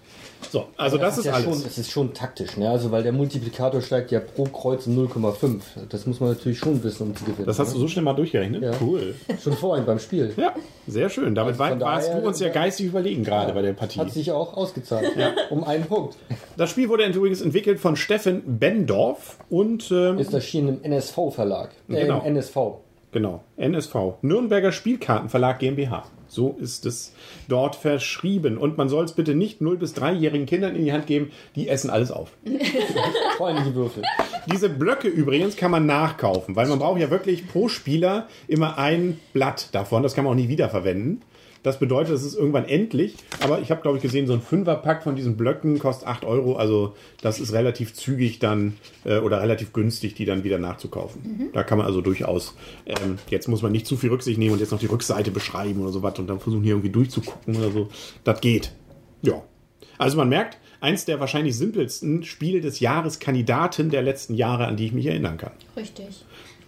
So, 0.50 0.66
also 0.76 0.98
das, 0.98 1.18
ist 1.18 1.24
ja 1.24 1.32
alles. 1.32 1.44
Schon, 1.44 1.66
es 1.66 1.78
ist 1.78 1.90
schon 1.90 2.14
taktisch, 2.14 2.56
ne? 2.56 2.68
Also 2.70 2.90
weil 2.90 3.02
der 3.02 3.12
Multiplikator 3.12 3.80
steigt 3.80 4.10
ja 4.12 4.20
pro 4.20 4.44
Kreuz 4.44 4.86
um 4.86 4.96
0,5. 4.96 5.60
Das 5.88 6.06
muss 6.06 6.20
man 6.20 6.30
natürlich 6.30 6.58
schon 6.58 6.82
wissen, 6.84 7.08
um 7.08 7.16
zu 7.16 7.24
gewinnen. 7.24 7.46
Das 7.46 7.58
hast 7.58 7.72
du 7.72 7.78
ne? 7.78 7.80
so 7.80 7.88
schnell 7.88 8.04
mal 8.04 8.14
durchgerechnet? 8.14 8.62
Ja. 8.62 8.72
Cool. 8.80 9.14
schon 9.42 9.54
vorhin 9.54 9.84
beim 9.84 9.98
Spiel. 9.98 10.32
Ja, 10.36 10.54
sehr 10.86 11.08
schön. 11.08 11.34
Damit 11.34 11.60
Also 11.60 11.80
warst 11.84 12.12
du 12.12 12.18
uns 12.18 12.40
ja 12.40 12.48
geistig 12.50 12.86
überlegen 12.86 13.24
gerade 13.24 13.52
bei 13.52 13.62
der 13.62 13.72
Partie. 13.72 13.98
Hat 13.98 14.10
sich 14.12 14.30
auch 14.32 14.56
ausgezahlt. 14.56 15.10
Um 15.50 15.64
einen 15.64 15.84
Punkt. 15.84 16.16
Das 16.56 16.70
Spiel 16.70 16.88
wurde 16.88 17.04
übrigens 17.04 17.40
entwickelt 17.40 17.80
von 17.80 17.96
Steffen 17.96 18.58
Bendorf 18.58 19.38
und 19.50 19.90
ähm, 19.90 20.18
Ist 20.18 20.32
erschienen 20.34 20.80
im 20.82 20.92
NSV-Verlag. 20.92 21.70
Äh, 21.88 22.02
Genau. 22.02 22.20
Im 22.20 22.36
NSV. 22.36 22.56
genau 23.12 23.42
NSV 23.56 23.94
Nürnberger 24.22 24.72
Spielkartenverlag 24.72 25.58
GmbH. 25.58 26.04
So 26.34 26.56
ist 26.60 26.84
es 26.84 27.12
dort 27.48 27.76
verschrieben. 27.76 28.58
Und 28.58 28.76
man 28.76 28.88
soll 28.88 29.04
es 29.04 29.12
bitte 29.12 29.34
nicht 29.36 29.60
0 29.60 29.76
bis 29.76 29.94
3-jährigen 29.94 30.46
Kindern 30.46 30.74
in 30.74 30.84
die 30.84 30.92
Hand 30.92 31.06
geben, 31.06 31.30
die 31.54 31.68
essen 31.68 31.90
alles 31.90 32.10
auf. 32.10 32.32
Die 32.44 33.74
Würfel. 33.74 34.02
Diese 34.50 34.68
Blöcke 34.68 35.08
übrigens 35.08 35.56
kann 35.56 35.70
man 35.70 35.86
nachkaufen, 35.86 36.56
weil 36.56 36.66
man 36.66 36.78
braucht 36.78 37.00
ja 37.00 37.10
wirklich 37.10 37.46
pro 37.48 37.68
Spieler 37.68 38.28
immer 38.48 38.78
ein 38.78 39.20
Blatt 39.32 39.68
davon. 39.72 40.02
Das 40.02 40.14
kann 40.14 40.24
man 40.24 40.32
auch 40.32 40.36
nie 40.36 40.48
wiederverwenden. 40.48 41.22
Das 41.64 41.78
bedeutet, 41.78 42.14
es 42.14 42.22
ist 42.22 42.36
irgendwann 42.36 42.66
endlich. 42.66 43.16
Aber 43.40 43.60
ich 43.60 43.70
habe, 43.70 43.80
glaube 43.80 43.96
ich, 43.96 44.02
gesehen, 44.02 44.26
so 44.26 44.34
ein 44.34 44.42
Fünferpack 44.42 45.02
von 45.02 45.16
diesen 45.16 45.36
Blöcken 45.36 45.78
kostet 45.78 46.06
8 46.06 46.24
Euro. 46.24 46.56
Also 46.56 46.94
das 47.22 47.40
ist 47.40 47.54
relativ 47.54 47.94
zügig 47.94 48.38
dann 48.38 48.76
äh, 49.04 49.18
oder 49.18 49.40
relativ 49.40 49.72
günstig, 49.72 50.14
die 50.14 50.26
dann 50.26 50.44
wieder 50.44 50.58
nachzukaufen. 50.58 51.50
Da 51.54 51.64
kann 51.64 51.78
man 51.78 51.86
also 51.86 52.02
durchaus, 52.02 52.54
ähm, 52.84 53.18
jetzt 53.30 53.48
muss 53.48 53.62
man 53.62 53.72
nicht 53.72 53.86
zu 53.86 53.96
viel 53.96 54.10
Rücksicht 54.10 54.38
nehmen 54.38 54.52
und 54.52 54.60
jetzt 54.60 54.72
noch 54.72 54.78
die 54.78 54.86
Rückseite 54.86 55.30
beschreiben 55.30 55.80
oder 55.80 55.90
sowas 55.90 56.18
und 56.18 56.28
dann 56.28 56.38
versuchen 56.38 56.62
hier 56.62 56.74
irgendwie 56.74 56.90
durchzugucken 56.90 57.56
oder 57.56 57.70
so. 57.70 57.88
Das 58.24 58.42
geht. 58.42 58.72
Ja. 59.22 59.42
Also 59.96 60.18
man 60.18 60.28
merkt, 60.28 60.58
eins 60.82 61.06
der 61.06 61.18
wahrscheinlich 61.18 61.56
simpelsten 61.56 62.24
Spiele 62.24 62.60
des 62.60 62.80
Jahres 62.80 63.20
Kandidaten 63.20 63.88
der 63.88 64.02
letzten 64.02 64.34
Jahre, 64.34 64.66
an 64.66 64.76
die 64.76 64.84
ich 64.84 64.92
mich 64.92 65.06
erinnern 65.06 65.38
kann. 65.38 65.52
Richtig. 65.76 66.24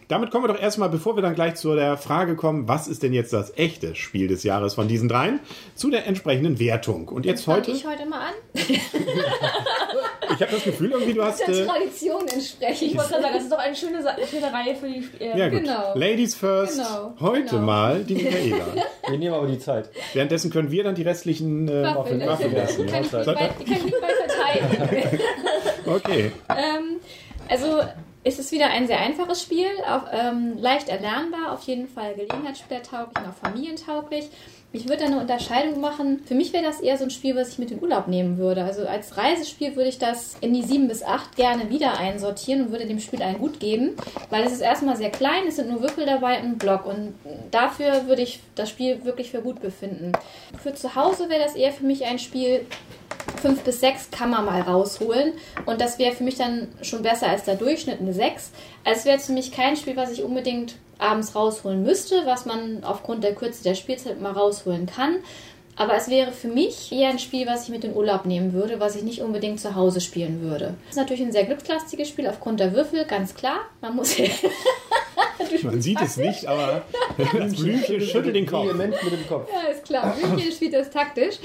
Damit 0.09 0.31
kommen 0.31 0.45
wir 0.45 0.55
doch 0.55 0.61
erstmal, 0.61 0.89
bevor 0.89 1.17
wir 1.17 1.23
dann 1.23 1.35
gleich 1.35 1.57
zu 1.57 1.75
der 1.75 1.97
Frage 1.97 2.37
kommen, 2.37 2.69
was 2.69 2.87
ist 2.87 3.03
denn 3.03 3.13
jetzt 3.13 3.33
das 3.33 3.53
echte 3.57 3.97
Spiel 3.97 4.29
des 4.29 4.45
Jahres 4.45 4.75
von 4.75 4.87
diesen 4.87 5.09
dreien, 5.09 5.41
zu 5.75 5.91
der 5.91 6.07
entsprechenden 6.07 6.61
Wertung. 6.61 7.09
Und 7.09 7.27
jetzt 7.27 7.47
heute, 7.49 7.73
ich 7.73 7.85
heute 7.87 8.07
mal 8.07 8.29
an, 8.29 8.35
ich 8.55 10.41
habe 10.41 10.53
das 10.53 10.63
Gefühl, 10.63 10.93
irgendwie 10.93 11.15
du 11.15 11.25
hast... 11.25 11.41
der 11.41 11.49
Äh, 11.49 11.67
Tradition 11.67 12.23
entsprechend. 12.29 12.83
Ich 12.83 12.97
wollte 12.97 13.11
gerade 13.11 13.23
sagen, 13.23 13.35
das 13.35 13.43
ist 13.45 13.53
doch 13.53 13.59
eine 13.59 13.75
schöne, 13.75 13.99
schöne 14.31 14.53
Reihe 14.53 14.77
für 14.77 14.89
die 14.89 15.05
äh, 15.19 15.37
ja 15.39 15.49
gut, 15.49 15.63
Genau. 15.63 15.95
Ladies 15.97 16.37
first, 16.37 16.77
Genau, 16.79 17.15
heute 17.21 17.51
genau. 17.51 17.63
mal 17.63 18.05
die 18.05 18.15
Michaela. 18.15 18.65
Wir 19.09 19.19
nehmen 19.19 19.35
aber 19.35 19.49
die 19.49 19.59
Zeit. 19.59 19.91
Währenddessen 20.13 20.51
können 20.51 20.71
wir 20.71 20.85
dann 20.85 20.95
die 20.95 21.03
restlichen 21.03 21.69
äh, 21.69 21.83
Waffeln, 21.95 22.21
essen. 22.21 22.87
kann 22.87 23.05
ich 23.05 23.11
kann 23.11 23.25
ich 23.25 23.85
nicht 23.85 23.97
bei 24.01 24.09
verteidigen. 24.09 25.21
Okay, 25.87 26.33
ähm, 26.49 26.99
also 27.49 27.81
es 28.27 28.41
ist 28.41 28.51
wieder 28.51 28.71
ein 28.71 28.89
sehr 28.89 28.99
einfaches 28.99 29.41
Spiel, 29.41 29.69
auch, 29.89 30.09
ähm, 30.11 30.59
leicht 30.59 30.89
erlernbar, 30.89 31.53
auf 31.53 31.63
jeden 31.63 31.87
Fall 31.87 32.15
gelegenheitsspielertauglich 32.15 33.17
und 33.25 33.31
auch 33.31 33.37
familientauglich. 33.37 34.29
Ich 34.73 34.89
würde 34.89 34.99
da 34.99 35.07
eine 35.07 35.21
Unterscheidung 35.21 35.81
machen. 35.81 36.21
Für 36.27 36.35
mich 36.35 36.53
wäre 36.53 36.65
das 36.65 36.81
eher 36.81 36.99
so 36.99 37.05
ein 37.05 37.11
Spiel, 37.11 37.35
was 37.35 37.51
ich 37.51 37.59
mit 37.59 37.71
in 37.71 37.81
Urlaub 37.81 38.09
nehmen 38.09 38.37
würde. 38.37 38.65
Also 38.65 38.87
als 38.87 39.17
Reisespiel 39.17 39.75
würde 39.75 39.89
ich 39.89 39.99
das 39.99 40.37
in 40.41 40.53
die 40.53 40.63
7 40.63 40.89
bis 40.89 41.03
8 41.03 41.37
gerne 41.37 41.71
wieder 41.71 41.99
einsortieren 41.99 42.67
und 42.67 42.73
würde 42.73 42.87
dem 42.87 43.01
Spiel 43.01 43.23
einen 43.23 43.39
gut 43.39 43.59
geben, 43.59 43.97
weil 44.29 44.45
es 44.45 44.53
ist 44.53 44.61
erstmal 44.61 44.97
sehr 44.97 45.11
klein, 45.11 45.47
es 45.49 45.57
sind 45.57 45.71
nur 45.71 45.81
Würfel 45.81 46.05
dabei 46.05 46.41
und 46.41 46.47
ein 46.47 46.59
Block 46.59 46.85
und 46.85 47.15
dafür 47.51 48.07
würde 48.07 48.23
ich 48.23 48.41
das 48.55 48.69
Spiel 48.69 49.05
wirklich 49.05 49.31
für 49.31 49.41
gut 49.41 49.61
befinden. 49.63 50.13
Für 50.63 50.75
zu 50.75 50.95
Hause 50.95 51.31
wäre 51.31 51.43
das 51.43 51.55
eher 51.55 51.73
für 51.73 51.85
mich 51.85 52.05
ein 52.05 52.19
Spiel, 52.19 52.67
fünf 53.41 53.63
bis 53.63 53.81
sechs 53.81 54.11
kann 54.11 54.31
man 54.31 54.45
mal 54.45 54.61
rausholen. 54.61 55.33
Und 55.65 55.81
das 55.81 55.99
wäre 55.99 56.15
für 56.15 56.25
mich 56.25 56.37
dann 56.37 56.69
schon 56.83 57.03
besser 57.03 57.29
als 57.29 57.45
der 57.45 57.57
Durchschnitt 57.57 58.01
eine 58.01 58.13
6. 58.13 58.51
Also 58.85 58.99
es 59.01 59.05
wäre 59.05 59.19
für 59.19 59.33
mich 59.33 59.53
kein 59.53 59.77
Spiel, 59.77 59.97
was 59.97 60.13
ich 60.13 60.23
unbedingt 60.23 60.77
abends 60.99 61.35
rausholen 61.35 61.83
müsste, 61.83 62.27
was 62.27 62.47
man 62.47 62.85
aufgrund 62.85 63.25
der 63.25 63.35
Kürze 63.35 63.63
der 63.63 63.75
Spielzeit 63.75 64.21
mal 64.21 64.33
rausholen 64.33 64.87
kann. 64.87 65.17
Aber 65.79 65.95
es 65.95 66.09
wäre 66.09 66.33
für 66.33 66.49
mich 66.49 66.91
eher 66.91 67.11
ein 67.11 67.19
Spiel, 67.19 67.47
was 67.47 67.65
ich 67.65 67.69
mit 67.69 67.85
in 67.85 67.95
Urlaub 67.95 68.25
nehmen 68.25 68.55
würde, 68.55 68.81
was 68.81 68.97
ich 68.97 69.03
nicht 69.03 69.21
unbedingt 69.21 69.61
zu 69.61 69.75
Hause 69.75 70.01
spielen 70.01 70.41
würde. 70.41 70.75
Es 70.85 70.93
ist 70.93 70.97
natürlich 70.97 71.23
ein 71.23 71.33
sehr 71.33 71.45
glückslastiges 71.45 72.09
Spiel 72.09 72.27
aufgrund 72.27 72.61
der 72.61 72.73
Würfel, 72.73 73.05
ganz 73.05 73.35
klar. 73.35 73.59
Man 73.83 73.95
muss 73.95 74.17
man 75.63 75.83
sieht 75.83 76.01
es 76.01 76.17
nicht, 76.17 76.47
aber 76.47 76.83
das 77.39 77.55
Blümchen 77.55 78.01
schüttelt 78.01 78.37
den 78.37 78.47
Kopf. 78.47 78.73
Mit 78.73 78.93
dem 78.95 79.27
Kopf. 79.29 79.49
Ja, 79.53 79.71
ist 79.71 79.85
klar. 79.85 80.15
Blümchen 80.15 80.53
spielt 80.57 80.75
das 80.75 80.91
taktisch. 80.91 81.37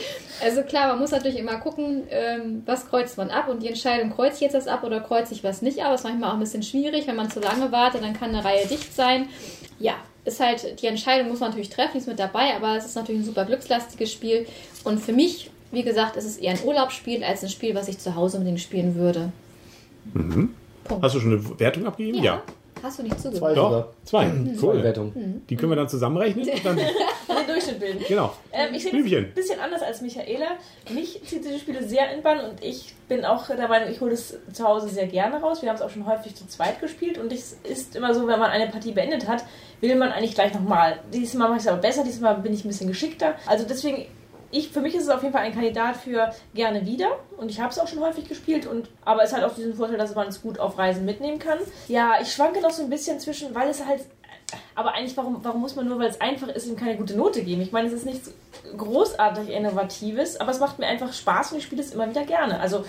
Also 0.43 0.63
klar, 0.63 0.89
man 0.89 0.99
muss 0.99 1.11
natürlich 1.11 1.37
immer 1.37 1.57
gucken, 1.57 2.03
ähm, 2.09 2.63
was 2.65 2.87
kreuzt 2.87 3.17
man 3.17 3.29
ab 3.29 3.47
und 3.49 3.63
die 3.63 3.67
Entscheidung, 3.67 4.11
kreuze 4.11 4.35
ich 4.35 4.41
jetzt 4.41 4.53
das 4.53 4.67
ab 4.67 4.83
oder 4.83 4.99
kreuze 4.99 5.33
ich 5.33 5.43
was 5.43 5.61
nicht 5.61 5.83
ab. 5.83 5.93
ist 5.93 6.03
manchmal 6.03 6.29
auch 6.29 6.35
ein 6.35 6.39
bisschen 6.39 6.63
schwierig, 6.63 7.07
wenn 7.07 7.15
man 7.15 7.29
zu 7.29 7.39
lange 7.39 7.71
wartet, 7.71 8.03
dann 8.03 8.13
kann 8.13 8.29
eine 8.29 8.43
Reihe 8.43 8.65
dicht 8.67 8.93
sein. 8.95 9.27
Ja, 9.79 9.95
ist 10.25 10.39
halt, 10.39 10.81
die 10.81 10.87
Entscheidung 10.87 11.29
muss 11.29 11.39
man 11.39 11.49
natürlich 11.49 11.69
treffen, 11.69 11.93
die 11.93 11.99
ist 11.99 12.07
mit 12.07 12.19
dabei, 12.19 12.55
aber 12.55 12.77
es 12.77 12.85
ist 12.85 12.95
natürlich 12.95 13.21
ein 13.21 13.25
super 13.25 13.45
glückslastiges 13.45 14.11
Spiel. 14.11 14.45
Und 14.83 14.99
für 14.99 15.13
mich, 15.13 15.49
wie 15.71 15.83
gesagt, 15.83 16.15
ist 16.15 16.25
es 16.25 16.37
eher 16.37 16.51
ein 16.51 16.63
Urlaubsspiel 16.63 17.23
als 17.23 17.43
ein 17.43 17.49
Spiel, 17.49 17.73
was 17.75 17.87
ich 17.87 17.97
zu 17.97 18.15
Hause 18.15 18.37
unbedingt 18.37 18.59
spielen 18.59 18.95
würde. 18.95 19.31
Punkt. 20.83 21.03
Hast 21.03 21.15
du 21.15 21.19
schon 21.19 21.31
eine 21.31 21.59
Wertung 21.59 21.85
abgegeben? 21.85 22.23
Ja. 22.23 22.43
Hast 22.83 22.99
du 22.99 23.03
nicht 23.03 23.19
Zwei 23.19 23.29
zugehört? 23.31 23.57
Doch, 23.57 23.69
sogar. 23.69 23.87
zwei. 24.05 24.31
Zwei 24.57 24.67
Cool. 24.67 24.83
Wertungen. 24.83 25.45
Die 25.49 25.55
können 25.55 25.71
wir 25.71 25.75
dann 25.75 25.89
zusammenrechnen 25.89 26.47
und 26.49 26.65
dann, 26.65 26.75
den 26.77 27.47
Durchschnitt 27.47 27.79
bilden. 27.79 28.03
genau. 28.07 28.33
Ähm, 28.51 28.73
ich 28.73 28.83
sehe 28.83 28.91
das 28.91 28.99
Blümchen. 29.01 29.25
ein 29.25 29.33
bisschen 29.33 29.59
anders 29.59 29.81
als 29.81 30.01
Michaela. 30.01 30.47
Mich 30.93 31.21
zieht 31.25 31.43
diese 31.45 31.59
Spiele 31.59 31.83
sehr 31.83 32.13
in 32.15 32.21
Bann 32.23 32.39
und 32.39 32.63
ich 32.63 32.93
bin 33.07 33.25
auch 33.25 33.47
der 33.47 33.67
Meinung, 33.67 33.89
ich 33.89 33.99
hole 34.01 34.13
es 34.13 34.37
zu 34.53 34.63
Hause 34.63 34.89
sehr 34.89 35.07
gerne 35.07 35.39
raus. 35.41 35.61
Wir 35.61 35.69
haben 35.69 35.75
es 35.75 35.81
auch 35.81 35.89
schon 35.89 36.05
häufig 36.07 36.33
zu 36.35 36.47
zweit 36.47 36.79
gespielt 36.81 37.17
und 37.17 37.31
es 37.31 37.57
ist 37.63 37.95
immer 37.95 38.13
so, 38.13 38.21
wenn 38.27 38.39
man 38.39 38.51
eine 38.51 38.67
Partie 38.67 38.91
beendet 38.93 39.27
hat, 39.27 39.43
will 39.81 39.95
man 39.95 40.11
eigentlich 40.11 40.33
gleich 40.35 40.53
nochmal. 40.53 40.99
Diesmal 41.13 41.47
mache 41.49 41.57
ich 41.57 41.63
es 41.65 41.67
aber 41.71 41.81
besser, 41.81 42.03
diesmal 42.03 42.35
bin 42.37 42.53
ich 42.53 42.63
ein 42.65 42.67
bisschen 42.69 42.87
geschickter. 42.87 43.35
Also 43.47 43.65
deswegen, 43.67 44.05
ich, 44.51 44.69
für 44.69 44.81
mich 44.81 44.95
ist 44.95 45.03
es 45.03 45.09
auf 45.09 45.21
jeden 45.21 45.33
Fall 45.33 45.43
ein 45.43 45.53
Kandidat 45.53 45.97
für 45.97 46.31
gerne 46.53 46.85
wieder 46.85 47.07
und 47.37 47.49
ich 47.49 47.59
habe 47.59 47.71
es 47.71 47.79
auch 47.79 47.87
schon 47.87 47.99
häufig 48.01 48.27
gespielt 48.27 48.67
und 48.67 48.89
aber 49.03 49.23
es 49.23 49.33
hat 49.33 49.43
auch 49.43 49.55
diesen 49.55 49.75
Vorteil, 49.75 49.97
dass 49.97 50.15
man 50.15 50.27
es 50.27 50.41
gut 50.41 50.59
auf 50.59 50.77
Reisen 50.77 51.05
mitnehmen 51.05 51.39
kann. 51.39 51.59
Ja, 51.87 52.15
ich 52.21 52.31
schwanke 52.31 52.61
noch 52.61 52.71
so 52.71 52.83
ein 52.83 52.89
bisschen 52.89 53.19
zwischen, 53.19 53.53
weil 53.55 53.69
es 53.69 53.85
halt 53.85 54.01
Aber 54.75 54.93
eigentlich, 54.93 55.15
warum, 55.17 55.39
warum 55.43 55.61
muss 55.61 55.75
man 55.75 55.87
nur, 55.87 55.99
weil 55.99 56.09
es 56.09 56.19
einfach 56.19 56.47
ist, 56.49 56.67
ihm 56.67 56.75
keine 56.75 56.97
gute 56.97 57.15
Note 57.15 57.43
geben? 57.43 57.61
Ich 57.61 57.71
meine, 57.71 57.87
es 57.87 57.93
ist 57.93 58.05
nichts 58.05 58.33
großartig 58.77 59.49
Innovatives, 59.49 60.39
aber 60.39 60.51
es 60.51 60.59
macht 60.59 60.79
mir 60.79 60.87
einfach 60.87 61.13
Spaß 61.13 61.51
und 61.51 61.59
ich 61.59 61.63
spiele 61.63 61.81
es 61.81 61.93
immer 61.93 62.09
wieder 62.09 62.25
gerne. 62.25 62.59
Also 62.59 62.85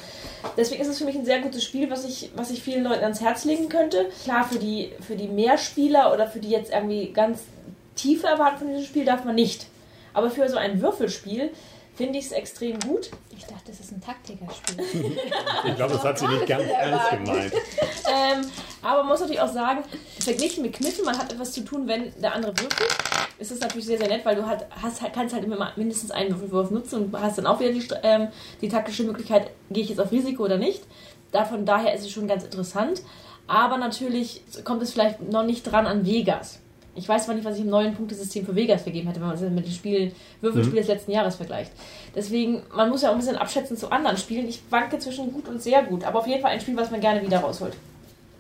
deswegen 0.56 0.82
ist 0.82 0.88
es 0.88 0.98
für 0.98 1.04
mich 1.04 1.16
ein 1.16 1.24
sehr 1.24 1.40
gutes 1.40 1.64
Spiel, 1.64 1.90
was 1.90 2.04
ich, 2.04 2.30
was 2.34 2.50
ich 2.50 2.62
vielen 2.62 2.84
Leuten 2.84 3.02
ans 3.02 3.20
Herz 3.20 3.44
legen 3.44 3.68
könnte. 3.68 4.06
Klar, 4.24 4.44
für 4.44 4.58
die, 4.58 4.92
für 5.00 5.16
die 5.16 5.28
Mehrspieler 5.28 6.12
oder 6.12 6.26
für 6.26 6.40
die 6.40 6.50
jetzt 6.50 6.72
irgendwie 6.72 7.12
ganz 7.12 7.40
tiefe 7.94 8.26
erwarten 8.26 8.58
von 8.58 8.68
diesem 8.68 8.84
Spiel 8.84 9.04
darf 9.04 9.24
man 9.24 9.34
nicht. 9.34 9.66
Aber 10.14 10.30
für 10.30 10.48
so 10.48 10.56
ein 10.56 10.80
Würfelspiel 10.80 11.50
finde 11.94 12.18
ich 12.18 12.26
es 12.26 12.32
extrem 12.32 12.78
gut. 12.80 13.10
Ich 13.36 13.44
dachte, 13.44 13.64
das 13.66 13.80
ist 13.80 13.92
ein 13.92 14.00
Taktikerspiel. 14.00 15.16
Ich 15.64 15.76
glaube, 15.76 15.92
das 15.92 16.02
hat 16.02 16.18
sie 16.18 16.26
nicht 16.26 16.46
ganz 16.46 16.64
ernst 16.68 17.10
gemeint. 17.10 17.52
Ähm, 17.52 18.50
aber 18.82 19.00
man 19.00 19.08
muss 19.08 19.20
natürlich 19.20 19.40
auch 19.40 19.52
sagen, 19.52 19.84
verglichen 20.18 20.62
mit 20.62 20.72
Kniffen, 20.72 21.04
man 21.04 21.16
hat 21.16 21.32
etwas 21.32 21.52
zu 21.52 21.62
tun, 21.62 21.86
wenn 21.86 22.12
der 22.20 22.34
andere 22.34 22.52
würfelt. 22.58 22.88
Ist 23.38 23.52
es 23.52 23.60
natürlich 23.60 23.86
sehr, 23.86 23.98
sehr 23.98 24.08
nett, 24.08 24.24
weil 24.24 24.36
du 24.36 24.46
halt, 24.46 24.66
hast, 24.82 25.00
kannst 25.12 25.34
halt 25.34 25.44
immer 25.44 25.72
mindestens 25.76 26.10
einen 26.10 26.30
Würfelwurf 26.30 26.70
nutzen 26.70 27.04
und 27.04 27.20
hast 27.20 27.38
dann 27.38 27.46
auch 27.46 27.60
wieder 27.60 27.72
die, 27.72 27.86
ähm, 28.02 28.28
die 28.60 28.68
taktische 28.68 29.04
Möglichkeit, 29.04 29.50
gehe 29.70 29.82
ich 29.82 29.90
jetzt 29.90 30.00
auf 30.00 30.10
Risiko 30.12 30.44
oder 30.44 30.58
nicht. 30.58 30.82
Davon 31.30 31.64
daher 31.64 31.94
ist 31.94 32.02
es 32.02 32.10
schon 32.10 32.26
ganz 32.26 32.44
interessant. 32.44 33.02
Aber 33.46 33.76
natürlich 33.76 34.42
kommt 34.64 34.82
es 34.82 34.92
vielleicht 34.92 35.20
noch 35.20 35.44
nicht 35.44 35.64
dran 35.64 35.86
an 35.86 36.06
Vegas. 36.06 36.60
Ich 36.94 37.08
weiß 37.08 37.24
zwar 37.24 37.34
nicht, 37.34 37.44
was 37.44 37.56
ich 37.56 37.62
im 37.62 37.70
neuen 37.70 37.94
Punktesystem 37.94 38.44
für 38.44 38.54
Vegas 38.54 38.82
vergeben 38.82 39.08
hätte, 39.08 39.20
wenn 39.20 39.28
man 39.28 39.36
es 39.36 39.42
mit 39.42 39.64
den 39.64 39.72
Spielen, 39.72 40.12
Würfelspielen 40.40 40.84
des 40.84 40.88
letzten 40.88 41.12
Jahres 41.12 41.36
vergleicht. 41.36 41.72
Deswegen, 42.14 42.62
man 42.74 42.90
muss 42.90 43.02
ja 43.02 43.08
auch 43.08 43.14
ein 43.14 43.20
bisschen 43.20 43.36
abschätzen 43.36 43.76
zu 43.76 43.90
anderen 43.90 44.18
Spielen. 44.18 44.46
Ich 44.48 44.60
wanke 44.68 44.98
zwischen 44.98 45.32
gut 45.32 45.48
und 45.48 45.62
sehr 45.62 45.82
gut, 45.82 46.04
aber 46.04 46.18
auf 46.18 46.26
jeden 46.26 46.42
Fall 46.42 46.50
ein 46.50 46.60
Spiel, 46.60 46.76
was 46.76 46.90
man 46.90 47.00
gerne 47.00 47.22
wieder 47.22 47.38
rausholt. 47.38 47.74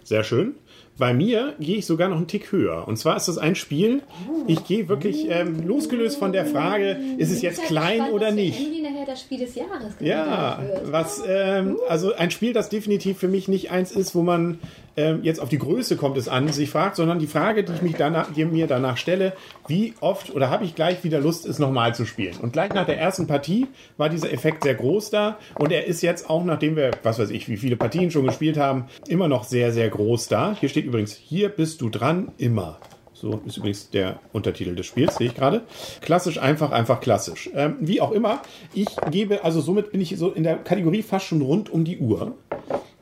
Sehr 0.04 0.24
schön. 0.24 0.54
Bei 0.98 1.14
mir 1.14 1.54
gehe 1.58 1.78
ich 1.78 1.86
sogar 1.86 2.08
noch 2.08 2.18
einen 2.18 2.26
Tick 2.26 2.52
höher. 2.52 2.86
Und 2.86 2.98
zwar 2.98 3.16
ist 3.16 3.26
das 3.26 3.38
ein 3.38 3.54
Spiel, 3.54 4.02
ich 4.46 4.64
gehe 4.64 4.88
wirklich 4.88 5.26
ähm, 5.30 5.66
losgelöst 5.66 6.18
von 6.18 6.32
der 6.32 6.44
Frage, 6.44 6.98
ist 7.16 7.30
es 7.30 7.40
jetzt 7.40 7.64
klein 7.64 8.10
oder 8.12 8.30
nicht? 8.30 8.58
Henry 8.58 8.82
nachher 8.82 9.06
das 9.06 9.22
Spiel 9.22 9.38
des 9.38 9.54
Jahres 9.54 9.94
Ja, 10.00 10.60
was, 10.84 11.22
ähm, 11.26 11.78
also 11.88 12.14
ein 12.14 12.30
Spiel, 12.30 12.52
das 12.52 12.68
definitiv 12.68 13.18
für 13.18 13.28
mich 13.28 13.48
nicht 13.48 13.70
eins 13.70 13.92
ist, 13.92 14.14
wo 14.14 14.22
man 14.22 14.58
ähm, 14.96 15.20
jetzt 15.22 15.40
auf 15.40 15.48
die 15.48 15.58
Größe 15.58 15.96
kommt 15.96 16.18
es 16.18 16.28
an, 16.28 16.48
sich 16.48 16.68
fragt, 16.68 16.96
sondern 16.96 17.18
die 17.18 17.26
Frage, 17.26 17.64
die 17.64 17.72
ich 17.72 17.82
mich 17.82 17.94
danach, 17.96 18.30
die 18.32 18.44
mir 18.44 18.66
danach 18.66 18.98
stelle, 18.98 19.32
wie 19.66 19.94
oft 20.00 20.34
oder 20.34 20.50
habe 20.50 20.64
ich 20.64 20.74
gleich 20.74 21.02
wieder 21.04 21.20
Lust, 21.20 21.46
es 21.46 21.58
nochmal 21.58 21.94
zu 21.94 22.04
spielen? 22.04 22.36
Und 22.42 22.52
gleich 22.52 22.74
nach 22.74 22.84
der 22.84 22.98
ersten 22.98 23.26
Partie 23.26 23.68
war 23.96 24.10
dieser 24.10 24.32
Effekt 24.32 24.64
sehr 24.64 24.74
groß 24.74 25.10
da 25.10 25.38
und 25.54 25.72
er 25.72 25.86
ist 25.86 26.02
jetzt 26.02 26.28
auch, 26.28 26.44
nachdem 26.44 26.76
wir, 26.76 26.90
was 27.02 27.18
weiß 27.18 27.30
ich, 27.30 27.48
wie 27.48 27.56
viele 27.56 27.76
Partien 27.76 28.10
schon 28.10 28.26
gespielt 28.26 28.58
haben, 28.58 28.86
immer 29.08 29.28
noch 29.28 29.44
sehr, 29.44 29.72
sehr 29.72 29.88
groß 29.88 30.28
da. 30.28 30.54
Hier 30.60 30.68
steht 30.68 30.81
übrigens, 30.82 31.14
hier 31.14 31.48
bist 31.48 31.80
du 31.80 31.88
dran, 31.88 32.32
immer. 32.38 32.78
So 33.14 33.40
ist 33.46 33.56
übrigens 33.56 33.90
der 33.90 34.18
Untertitel 34.32 34.74
des 34.74 34.86
Spiels, 34.86 35.16
sehe 35.16 35.28
ich 35.28 35.34
gerade. 35.34 35.62
Klassisch, 36.00 36.38
einfach, 36.38 36.72
einfach 36.72 37.00
klassisch. 37.00 37.50
Ähm, 37.54 37.76
wie 37.80 38.00
auch 38.00 38.10
immer, 38.10 38.42
ich 38.74 38.88
gebe, 39.10 39.44
also 39.44 39.60
somit 39.60 39.92
bin 39.92 40.00
ich 40.00 40.16
so 40.18 40.32
in 40.32 40.42
der 40.42 40.56
Kategorie 40.56 41.02
fast 41.02 41.26
schon 41.26 41.40
rund 41.40 41.70
um 41.70 41.84
die 41.84 41.98
Uhr 41.98 42.34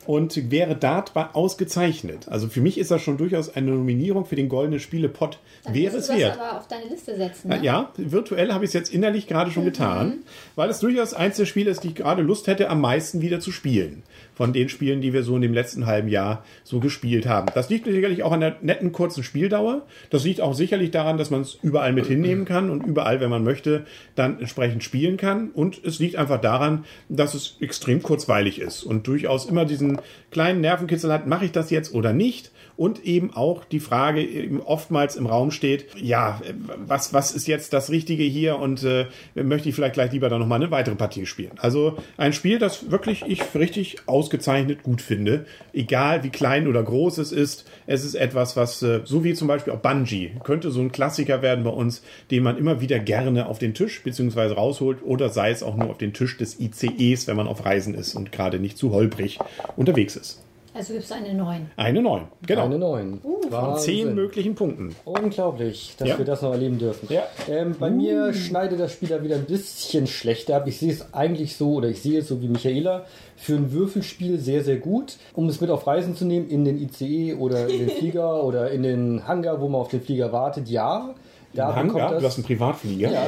und 0.07 0.51
wäre 0.51 0.77
dabei 0.77 1.27
ausgezeichnet. 1.35 2.27
Also 2.29 2.49
für 2.49 2.61
mich 2.61 2.79
ist 2.79 2.91
das 2.91 3.03
schon 3.03 3.19
durchaus 3.19 3.55
eine 3.55 3.71
Nominierung 3.73 4.25
für 4.25 4.37
den 4.37 4.49
Goldenen 4.49 4.81
Spielepot. 4.81 5.39
Dann 5.65 5.75
Wäre 5.75 5.99
es 5.99 6.07
du 6.07 6.13
das 6.13 6.21
wert. 6.21 6.39
aber 6.41 6.59
auf 6.59 6.69
deine 6.69 6.87
Liste 6.87 7.17
setzen. 7.17 7.49
Ne? 7.49 7.61
Ja, 7.63 7.93
virtuell 7.97 8.53
habe 8.53 8.65
ich 8.65 8.71
es 8.71 8.75
jetzt 8.75 8.93
innerlich 8.95 9.27
gerade 9.27 9.51
schon 9.51 9.65
getan, 9.65 10.21
weil 10.57 10.71
es 10.71 10.81
durchaus 10.81 11.13
eins 11.13 11.37
der 11.37 11.45
Spiele 11.45 11.71
ist, 11.71 11.85
die 11.85 11.89
ich 11.89 11.95
gerade 11.95 12.23
Lust 12.23 12.47
hätte, 12.47 12.71
am 12.71 12.81
meisten 12.81 13.21
wieder 13.21 13.41
zu 13.41 13.53
spielen. 13.53 14.03
Von 14.35 14.55
den 14.55 14.71
Spielen, 14.71 15.03
die 15.03 15.13
wir 15.13 15.23
so 15.23 15.37
in 15.37 15.43
dem 15.43 15.53
letzten 15.53 15.85
halben 15.85 16.09
Jahr 16.09 16.45
so 16.65 16.81
gespielt 16.81 17.27
haben. 17.27 17.49
Das 17.55 17.69
liegt 17.69 17.85
sicherlich 17.85 18.23
auch 18.23 18.33
an 18.33 18.41
der 18.41 18.57
netten 18.63 18.91
kurzen 18.91 19.23
Spieldauer. 19.23 19.83
Das 20.09 20.25
liegt 20.25 20.41
auch 20.41 20.55
sicherlich 20.55 20.91
daran, 20.91 21.19
dass 21.19 21.29
man 21.31 21.43
es 21.43 21.59
überall 21.63 21.93
mit 21.93 22.07
hinnehmen 22.07 22.47
kann 22.47 22.71
und 22.71 22.87
überall, 22.87 23.21
wenn 23.21 23.29
man 23.29 23.45
möchte, 23.45 23.85
dann 24.15 24.39
entsprechend 24.41 24.83
spielen 24.83 25.19
kann. 25.19 25.51
Und 25.51 25.85
es 25.85 25.99
liegt 25.99 26.17
einfach 26.17 26.41
daran, 26.41 26.85
dass 27.11 27.35
es 27.35 27.57
extrem 27.61 28.03
kurzweilig 28.03 28.61
ist 28.61 28.83
und 28.83 29.07
durchaus 29.07 29.45
immer 29.45 29.67
diesen 29.67 29.90
kleinen 30.31 30.61
Nervenkitzel 30.61 31.13
hat, 31.13 31.27
mache 31.27 31.45
ich 31.45 31.53
das 31.53 31.71
jetzt 31.71 31.95
oder 31.95 32.13
nicht? 32.13 32.51
Und 32.81 33.05
eben 33.05 33.35
auch 33.35 33.67
die 33.67 33.79
Frage 33.79 34.25
eben 34.25 34.63
oftmals 34.63 35.15
im 35.15 35.27
Raum 35.27 35.51
steht, 35.51 35.85
ja, 36.01 36.41
was, 36.87 37.13
was 37.13 37.31
ist 37.31 37.47
jetzt 37.47 37.75
das 37.75 37.91
Richtige 37.91 38.23
hier 38.23 38.57
und 38.57 38.83
äh, 38.85 39.05
möchte 39.35 39.69
ich 39.69 39.75
vielleicht 39.75 39.93
gleich 39.93 40.13
lieber 40.13 40.31
dann 40.31 40.41
nochmal 40.41 40.63
eine 40.63 40.71
weitere 40.71 40.95
Partie 40.95 41.27
spielen. 41.27 41.51
Also 41.59 41.99
ein 42.17 42.33
Spiel, 42.33 42.59
das 42.59 42.91
wirklich 42.91 43.23
ich 43.27 43.43
richtig 43.55 43.97
ausgezeichnet 44.07 44.83
gut 44.83 45.03
finde, 45.03 45.45
egal 45.75 46.25
wie 46.25 46.31
klein 46.31 46.69
oder 46.69 46.83
groß 46.83 47.19
es 47.19 47.33
ist. 47.33 47.69
Es 47.87 48.03
ist 48.03 48.15
etwas, 48.15 48.57
was, 48.57 48.81
äh, 48.81 49.03
so 49.05 49.25
wie 49.25 49.35
zum 49.35 49.47
Beispiel 49.47 49.75
auch 49.75 49.81
Bungie, 49.81 50.31
könnte 50.43 50.71
so 50.71 50.81
ein 50.81 50.91
Klassiker 50.91 51.43
werden 51.43 51.65
bei 51.65 51.71
uns, 51.71 52.03
den 52.31 52.43
man 52.43 52.57
immer 52.57 52.81
wieder 52.81 52.99
gerne 52.99 53.45
auf 53.45 53.59
den 53.59 53.75
Tisch 53.75 54.03
beziehungsweise 54.03 54.55
rausholt 54.55 55.03
oder 55.05 55.29
sei 55.29 55.51
es 55.51 55.63
auch 55.63 55.77
nur 55.77 55.91
auf 55.91 55.99
den 55.99 56.15
Tisch 56.15 56.39
des 56.39 56.59
ICEs, 56.59 57.27
wenn 57.27 57.37
man 57.37 57.47
auf 57.47 57.67
Reisen 57.67 57.95
ist 57.95 58.15
und 58.15 58.33
gerade 58.33 58.59
nicht 58.59 58.79
zu 58.79 58.91
holprig 58.93 59.39
unterwegs 59.77 60.17
ist. 60.17 60.43
Also 60.73 60.93
gibst 60.93 61.11
du 61.11 61.15
eine 61.17 61.35
9. 61.35 61.71
Eine 61.77 62.01
9, 62.03 62.23
genau. 62.47 62.65
Eine 62.67 62.79
9. 62.79 63.21
Von 63.51 63.79
zehn 63.79 64.15
möglichen 64.15 64.55
Punkten. 64.55 64.95
Unglaublich, 65.05 65.95
dass 65.99 66.09
Ja. 66.09 66.19
wir 66.19 66.25
das 66.25 66.43
noch 66.43 66.53
erleben 66.53 66.79
dürfen. 66.79 67.09
Ja. 67.13 67.23
Ähm, 67.49 67.75
bei 67.79 67.91
mir 67.91 68.33
schneidet 68.33 68.79
das 68.79 68.93
Spiel 68.93 69.09
da 69.09 69.23
wieder 69.25 69.35
ein 69.35 69.47
bisschen 69.47 70.07
schlechter 70.07 70.57
ab. 70.57 70.69
Ich 70.69 70.79
sehe 70.79 70.93
es 70.93 71.13
eigentlich 71.13 71.57
so, 71.57 71.75
oder 71.75 71.89
ich 71.89 72.01
sehe 72.01 72.21
es 72.21 72.29
so 72.29 72.41
wie 72.41 72.47
Michaela, 72.49 73.05
für 73.37 73.55
ein 73.55 73.73
Würfelspiel 73.73 74.39
sehr, 74.39 74.63
sehr 74.63 74.77
gut. 74.77 75.17
Um 75.35 75.49
es 75.49 75.61
mit 75.61 75.71
auf 75.71 75.87
Reisen 75.89 76.15
zu 76.15 76.25
nehmen, 76.25 76.49
in 76.49 76.65
den 76.65 76.81
ICE 76.81 77.35
oder 77.35 77.67
in 77.69 77.81
den 77.81 77.91
Flieger 77.99 78.45
oder 78.45 78.71
in 78.71 78.85
den 78.85 79.27
Hangar, 79.27 79.61
wo 79.61 79.69
man 79.69 79.81
auf 79.81 79.89
den 79.89 80.01
Flieger 80.03 80.31
wartet, 80.33 80.69
ja. 80.69 81.15
Da 81.53 81.75
Hangar? 81.75 81.83
bekommt 81.85 82.11
Du 82.11 82.15
hast 82.15 82.23
das, 82.23 82.37
einen 82.37 82.45
Privatflieger? 82.45 83.11
Ja. 83.11 83.23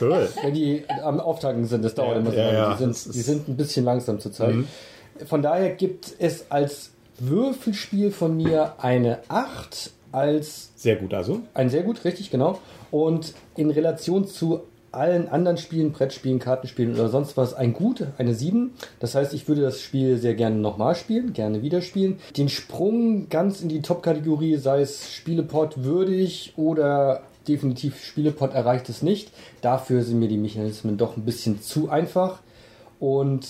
Cool. 0.00 0.28
wenn 0.42 0.52
die 0.52 0.82
am 1.02 1.18
Auftanken 1.18 1.64
sind, 1.64 1.82
das 1.82 1.94
dauert 1.94 2.16
Ja, 2.16 2.20
immer 2.20 2.30
so 2.30 2.36
ja, 2.36 2.44
lange. 2.46 2.58
ja, 2.58 2.72
die, 2.72 2.78
sind, 2.78 2.90
das 2.90 3.04
die 3.04 3.20
sind 3.20 3.48
ein 3.48 3.56
bisschen 3.56 3.84
langsam 3.86 4.18
zurzeit. 4.20 4.54
Von 5.26 5.42
daher 5.42 5.70
gibt 5.70 6.14
es 6.18 6.50
als 6.50 6.92
Würfelspiel 7.18 8.10
von 8.10 8.36
mir 8.36 8.74
eine 8.78 9.20
8, 9.28 9.90
als 10.12 10.72
Sehr 10.76 10.96
gut 10.96 11.14
also. 11.14 11.40
ein 11.54 11.70
sehr 11.70 11.82
gut, 11.82 12.04
richtig, 12.04 12.30
genau. 12.30 12.58
Und 12.90 13.34
in 13.56 13.70
Relation 13.70 14.26
zu 14.26 14.62
allen 14.94 15.28
anderen 15.28 15.56
Spielen, 15.56 15.92
Brettspielen, 15.92 16.38
Kartenspielen 16.38 16.94
oder 16.94 17.08
sonst 17.08 17.36
was, 17.36 17.54
ein 17.54 17.72
Gut, 17.72 18.06
eine 18.18 18.34
7. 18.34 18.72
Das 19.00 19.14
heißt, 19.14 19.34
ich 19.34 19.48
würde 19.48 19.62
das 19.62 19.80
Spiel 19.80 20.18
sehr 20.18 20.34
gerne 20.34 20.56
nochmal 20.56 20.94
spielen, 20.94 21.32
gerne 21.32 21.62
wieder 21.62 21.82
spielen. 21.82 22.18
Den 22.36 22.48
Sprung 22.48 23.28
ganz 23.28 23.60
in 23.60 23.68
die 23.68 23.82
Top-Kategorie, 23.82 24.56
sei 24.56 24.80
es 24.80 25.12
Spielepot 25.12 25.82
würdig 25.82 26.52
oder 26.56 27.22
definitiv 27.48 28.04
Spielepot 28.04 28.54
erreicht 28.54 28.88
es 28.88 29.02
nicht. 29.02 29.30
Dafür 29.60 30.02
sind 30.02 30.20
mir 30.20 30.28
die 30.28 30.38
Mechanismen 30.38 30.96
doch 30.96 31.16
ein 31.16 31.24
bisschen 31.24 31.60
zu 31.60 31.90
einfach. 31.90 32.40
Und 33.00 33.46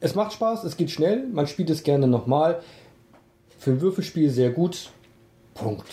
es 0.00 0.14
macht 0.14 0.32
Spaß, 0.32 0.64
es 0.64 0.76
geht 0.76 0.90
schnell, 0.90 1.26
man 1.26 1.46
spielt 1.46 1.70
es 1.70 1.82
gerne 1.82 2.06
nochmal. 2.06 2.60
Für 3.58 3.72
ein 3.72 3.80
Würfelspiel 3.80 4.30
sehr 4.30 4.50
gut. 4.50 4.90
Punkt. 5.54 5.86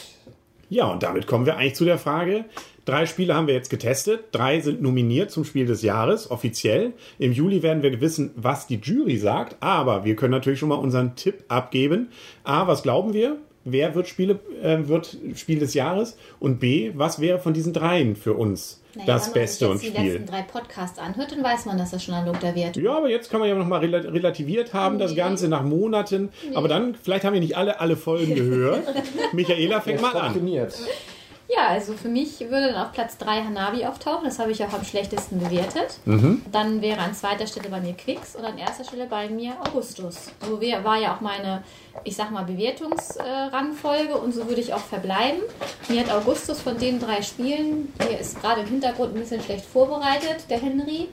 Ja, 0.69 0.91
und 0.91 1.03
damit 1.03 1.27
kommen 1.27 1.45
wir 1.45 1.57
eigentlich 1.57 1.75
zu 1.75 1.85
der 1.85 1.97
Frage. 1.97 2.45
Drei 2.85 3.07
Spiele 3.07 3.33
haben 3.33 3.47
wir 3.47 3.55
jetzt 3.55 3.71
getestet. 3.71 4.25
Drei 4.31 4.61
sind 4.61 4.81
nominiert 4.81 5.31
zum 5.31 5.43
Spiel 5.43 5.65
des 5.65 5.81
Jahres, 5.81 6.29
offiziell. 6.29 6.93
Im 7.17 7.31
Juli 7.31 7.63
werden 7.63 7.81
wir 7.81 7.99
wissen, 7.99 8.31
was 8.35 8.67
die 8.67 8.75
Jury 8.75 9.17
sagt. 9.17 9.57
Aber 9.59 10.05
wir 10.05 10.15
können 10.15 10.31
natürlich 10.31 10.59
schon 10.59 10.69
mal 10.69 10.75
unseren 10.75 11.15
Tipp 11.15 11.43
abgeben. 11.47 12.09
A, 12.43 12.67
was 12.67 12.83
glauben 12.83 13.13
wir? 13.13 13.37
Wer 13.63 13.95
wird, 13.95 14.07
Spiele, 14.07 14.39
äh, 14.61 14.87
wird 14.87 15.17
Spiel 15.35 15.57
des 15.57 15.73
Jahres? 15.73 16.17
Und 16.39 16.59
B, 16.59 16.91
was 16.93 17.19
wäre 17.19 17.39
von 17.39 17.55
diesen 17.55 17.73
dreien 17.73 18.15
für 18.15 18.33
uns 18.33 18.83
Naja, 18.95 19.05
das 19.07 19.23
wenn 19.27 19.29
man 19.31 19.33
Beste 19.41 19.57
sich 19.65 19.67
und 19.69 19.73
jetzt 19.75 19.83
die 19.83 19.97
Spiel? 19.99 20.13
letzten 20.13 20.25
drei 20.31 20.41
Podcasts 20.41 20.99
anhört, 20.99 21.31
dann 21.31 21.43
weiß 21.43 21.65
man, 21.65 21.77
dass 21.77 21.91
das 21.91 22.03
schon 22.03 22.13
ein 22.13 22.25
der 22.41 22.55
Wert 22.55 22.77
Ja, 22.77 22.97
aber 22.97 23.09
jetzt 23.09 23.29
kann 23.29 23.39
man 23.39 23.49
ja 23.49 23.55
noch 23.55 23.67
mal 23.67 23.81
rela- 23.83 24.11
relativiert 24.13 24.73
haben, 24.73 24.99
das 24.99 25.11
Nee. 25.11 25.17
Ganze 25.17 25.47
nach 25.47 25.63
Monaten. 25.63 26.29
Aber 26.53 26.67
dann, 26.67 26.95
vielleicht 26.95 27.25
haben 27.25 27.33
wir 27.33 27.39
nicht 27.41 27.57
alle 27.57 27.79
alle 27.79 27.97
Folgen 27.97 28.35
gehört. 28.35 28.83
Michaela, 29.33 29.81
fängt 29.81 30.01
mal 30.01 30.15
an. 30.15 30.33
komprimiert. 30.33 30.73
Ja, 31.47 31.67
also 31.67 31.93
für 31.93 32.07
mich 32.07 32.39
würde 32.39 32.71
dann 32.71 32.83
auf 32.83 32.91
Platz 32.91 33.17
3 33.17 33.43
Hanabi 33.43 33.85
auftauchen. 33.85 34.25
Das 34.25 34.39
habe 34.39 34.51
ich 34.51 34.63
auch 34.63 34.73
am 34.73 34.83
schlechtesten 34.83 35.39
bewertet. 35.39 35.99
Mhm. 36.05 36.41
Dann 36.51 36.81
wäre 36.81 36.99
an 36.99 37.13
zweiter 37.13 37.45
Stelle 37.45 37.69
bei 37.69 37.79
mir 37.79 37.93
Quicks 37.93 38.35
und 38.35 38.43
an 38.43 38.57
erster 38.57 38.83
Stelle 38.83 39.05
bei 39.05 39.29
mir 39.29 39.53
Augustus. 39.61 40.31
So 40.41 40.59
war 40.59 40.97
ja 40.97 41.15
auch 41.15 41.21
meine, 41.21 41.63
ich 42.03 42.15
sag 42.15 42.31
mal, 42.31 42.43
Bewertungsrangfolge 42.45 44.15
und 44.15 44.33
so 44.33 44.47
würde 44.47 44.61
ich 44.61 44.73
auch 44.73 44.79
verbleiben. 44.79 45.41
Mir 45.87 46.01
hat 46.01 46.11
Augustus 46.11 46.61
von 46.61 46.77
den 46.77 46.99
drei 46.99 47.21
Spielen, 47.21 47.93
der 47.99 48.19
ist 48.19 48.41
gerade 48.41 48.61
im 48.61 48.67
Hintergrund 48.67 49.15
ein 49.15 49.19
bisschen 49.19 49.41
schlecht 49.41 49.65
vorbereitet, 49.65 50.45
der 50.49 50.59
Henry, 50.59 51.09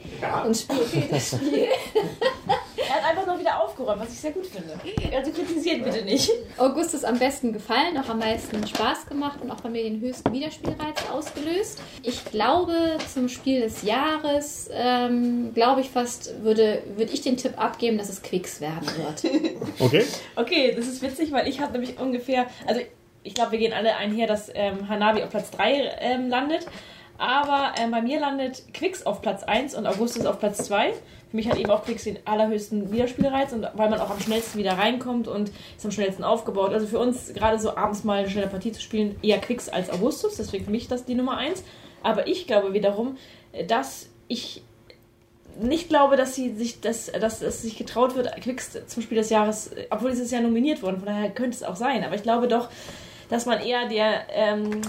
und 0.47 0.57
spielt 0.57 0.91
das 1.13 1.29
Spiel. 1.29 1.69
Er 2.93 3.03
hat 3.03 3.11
einfach 3.11 3.27
nur 3.27 3.41
wieder 3.41 3.59
aufgeräumt, 3.59 4.03
was 4.03 4.13
ich 4.13 4.21
sehr 4.21 4.33
gut 4.33 4.47
finde. 4.47 4.79
Also 5.17 5.31
kritisiert 5.31 5.83
bitte 5.83 6.05
nicht. 6.05 6.31
Augustus 6.59 7.05
am 7.05 7.19
besten 7.19 7.53
gefallen, 7.55 7.97
auch 7.97 8.09
am 8.11 8.19
meisten 8.19 8.67
Spaß 8.67 9.07
gemacht 9.07 9.39
und 9.41 9.51
auch 9.51 9.61
bei 9.61 9.71
mir 9.71 9.83
den 9.83 10.01
höchsten 10.01 10.31
Wiederspielreiz 10.31 11.09
ausgelöst. 11.11 11.81
Ich 12.03 12.23
glaube, 12.27 12.99
zum 13.13 13.31
Spiel 13.31 13.63
des 13.63 13.83
Jahres, 13.83 14.69
ähm, 14.73 15.55
glaube 15.55 15.81
ich 15.81 15.89
fast, 15.89 16.43
würde, 16.43 16.83
würde 16.97 17.13
ich 17.13 17.23
den 17.23 17.39
Tipp 17.39 17.55
abgeben, 17.57 17.97
dass 17.97 18.11
es 18.11 18.23
Quicks 18.23 18.61
werden 18.61 18.87
wird. 18.97 19.33
Okay? 19.79 20.05
Okay, 20.37 20.75
das 20.77 20.87
ist 20.87 21.03
witzig, 21.03 21.33
weil 21.33 21.49
ich 21.49 21.61
habe 21.61 21.73
nämlich 21.73 21.99
ungefähr, 21.99 22.47
also 22.67 22.81
ich 23.23 23.35
glaube, 23.35 23.53
wir 23.53 23.59
gehen 23.59 23.73
alle 23.73 23.97
einher, 23.97 24.27
dass 24.27 24.51
ähm, 24.55 24.89
Hanabi 24.89 25.23
auf 25.23 25.31
Platz 25.31 25.51
3 25.51 25.97
ähm, 26.01 26.29
landet. 26.29 26.67
Aber 27.19 27.73
ähm, 27.79 27.91
bei 27.91 28.03
mir 28.03 28.21
landet 28.21 28.63
Quicks 28.75 29.05
auf 29.05 29.23
Platz 29.23 29.43
1 29.43 29.75
und 29.75 29.87
Augustus 29.87 30.27
auf 30.27 30.41
Platz 30.41 30.59
2. 30.65 30.93
Für 30.93 31.37
mich 31.37 31.49
hat 31.49 31.59
eben 31.59 31.71
auch 31.71 31.85
Quicks 31.85 32.05
den 32.05 32.19
allerhöchsten 32.25 32.93
Wiederspielreiz 32.93 33.53
und 33.53 33.67
weil 33.75 33.89
man 33.89 34.01
auch 34.01 34.11
am 34.11 34.21
schnellsten 34.21 34.59
wieder 34.59 34.73
reinkommt 34.73 35.29
und 35.29 35.51
ist 35.77 35.85
am 35.85 35.91
schnellsten 35.91 36.25
aufgebaut. 36.25 36.73
Also 36.73 36.87
für 36.87 36.99
uns 36.99 37.33
gerade 37.33 37.59
so 37.59 37.77
abends 37.77 38.05
mal 38.05 38.19
eine 38.19 38.31
schnelle 38.31 38.49
Partie 38.49 38.73
zu 38.73 38.81
spielen, 38.81 39.17
eher 39.23 39.39
Quicks 39.39 39.69
als 39.69 39.91
Augustus. 39.91 40.37
Deswegen 40.37 40.65
für 40.65 40.71
mich 40.71 40.89
das 40.89 41.05
die 41.05 41.15
Nummer 41.15 41.37
1. 41.37 41.63
Aber 42.03 42.27
ich 42.27 42.47
glaube 42.47 42.75
wiederum, 42.75 43.17
dass 43.69 44.09
ich 44.29 44.63
nicht 45.61 45.89
glaube, 45.89 46.17
dass 46.17 46.35
sie 46.35 46.55
sich 46.55 46.81
das, 46.81 47.11
dass 47.13 47.43
es 47.43 47.63
sich 47.63 47.77
getraut 47.77 48.15
wird, 48.15 48.35
Quicks 48.43 48.79
zum 48.87 49.03
Spiel 49.03 49.19
des 49.19 49.31
Jahres, 49.31 49.71
obwohl 49.91 50.11
es 50.11 50.19
ist 50.19 50.33
ja 50.33 50.41
nominiert 50.41 50.83
worden, 50.83 50.99
von 50.99 51.07
daher 51.07 51.31
könnte 51.31 51.57
es 51.57 51.63
auch 51.63 51.77
sein. 51.77 52.05
Aber 52.05 52.15
ich 52.15 52.23
glaube 52.23 52.49
doch, 52.49 52.69
dass 53.29 53.47
man 53.47 53.61
eher 53.61 53.89
der, 53.89 54.27
ähm, 54.31 54.81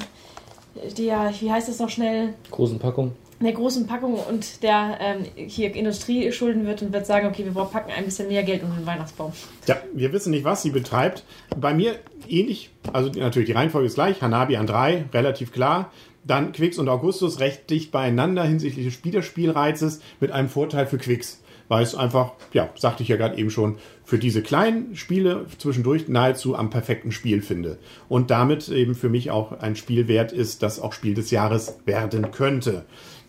der, 0.98 1.34
wie 1.40 1.52
heißt 1.52 1.70
das 1.70 1.80
noch 1.80 1.90
schnell, 1.90 2.34
Großen 2.52 2.80
Packung. 2.80 3.12
der 3.40 3.52
großen 3.54 3.88
Packung 3.88 4.16
und 4.16 4.64
der 4.64 4.98
ähm, 5.02 5.26
hier 5.36 5.74
Industrie 5.76 6.32
schulden 6.32 6.66
wird 6.66 6.82
und 6.82 6.94
wird 6.94 7.06
sagen, 7.06 7.28
okay, 7.28 7.46
wir 7.46 7.66
packen 7.66 7.92
ein 7.92 8.06
bisschen 8.06 8.28
mehr 8.28 8.44
Geld 8.44 8.64
unter 8.64 8.76
den 8.76 8.86
Weihnachtsbaum. 8.86 9.34
Ja, 9.68 9.78
wir 9.94 10.14
wissen 10.14 10.32
nicht, 10.32 10.46
was 10.46 10.62
sie 10.62 10.70
betreibt. 10.70 11.24
Bei 11.58 11.74
mir 11.74 11.96
ähnlich, 12.28 12.70
also 12.94 13.10
natürlich 13.10 13.48
die 13.48 13.54
Reihenfolge 13.54 13.88
ist 13.88 13.96
gleich. 13.96 14.22
Hanabi 14.22 14.56
an 14.56 14.68
drei, 14.68 15.06
relativ 15.14 15.52
klar. 15.52 15.92
Dann 16.26 16.54
Quicks 16.54 16.78
und 16.78 16.88
Augustus 16.88 17.42
recht 17.42 17.70
dicht 17.70 17.92
beieinander 17.92 18.46
hinsichtlich 18.46 18.86
des 18.86 18.94
Spielerspielreizes 18.94 20.00
mit 20.22 20.32
einem 20.32 20.48
Vorteil 20.48 20.88
für 20.88 20.98
Quicks. 20.98 21.43
Weil 21.74 21.82
es 21.82 21.96
einfach, 21.96 22.34
ja, 22.54 22.70
sagte 22.76 23.02
ich 23.02 23.10
ja 23.10 23.16
gerade 23.16 23.36
eben 23.36 23.50
schon, 23.50 23.78
für 24.04 24.20
diese 24.20 24.44
kleinen 24.44 24.96
Spiele 24.96 25.48
zwischendurch 25.58 26.08
nahezu 26.08 26.56
am 26.56 26.70
perfekten 26.70 27.12
Spiel 27.12 27.42
finde. 27.42 27.80
Und 28.08 28.30
damit 28.30 28.70
eben 28.70 28.94
für 28.94 29.10
mich 29.10 29.32
auch 29.32 29.54
ein 29.54 29.76
Spiel 29.76 30.08
wert 30.08 30.32
ist, 30.32 30.62
das 30.62 30.80
auch 30.80 30.94
Spiel 30.94 31.16
des 31.16 31.32
Jahres 31.32 31.80
werden 31.86 32.30
könnte. 32.30 32.86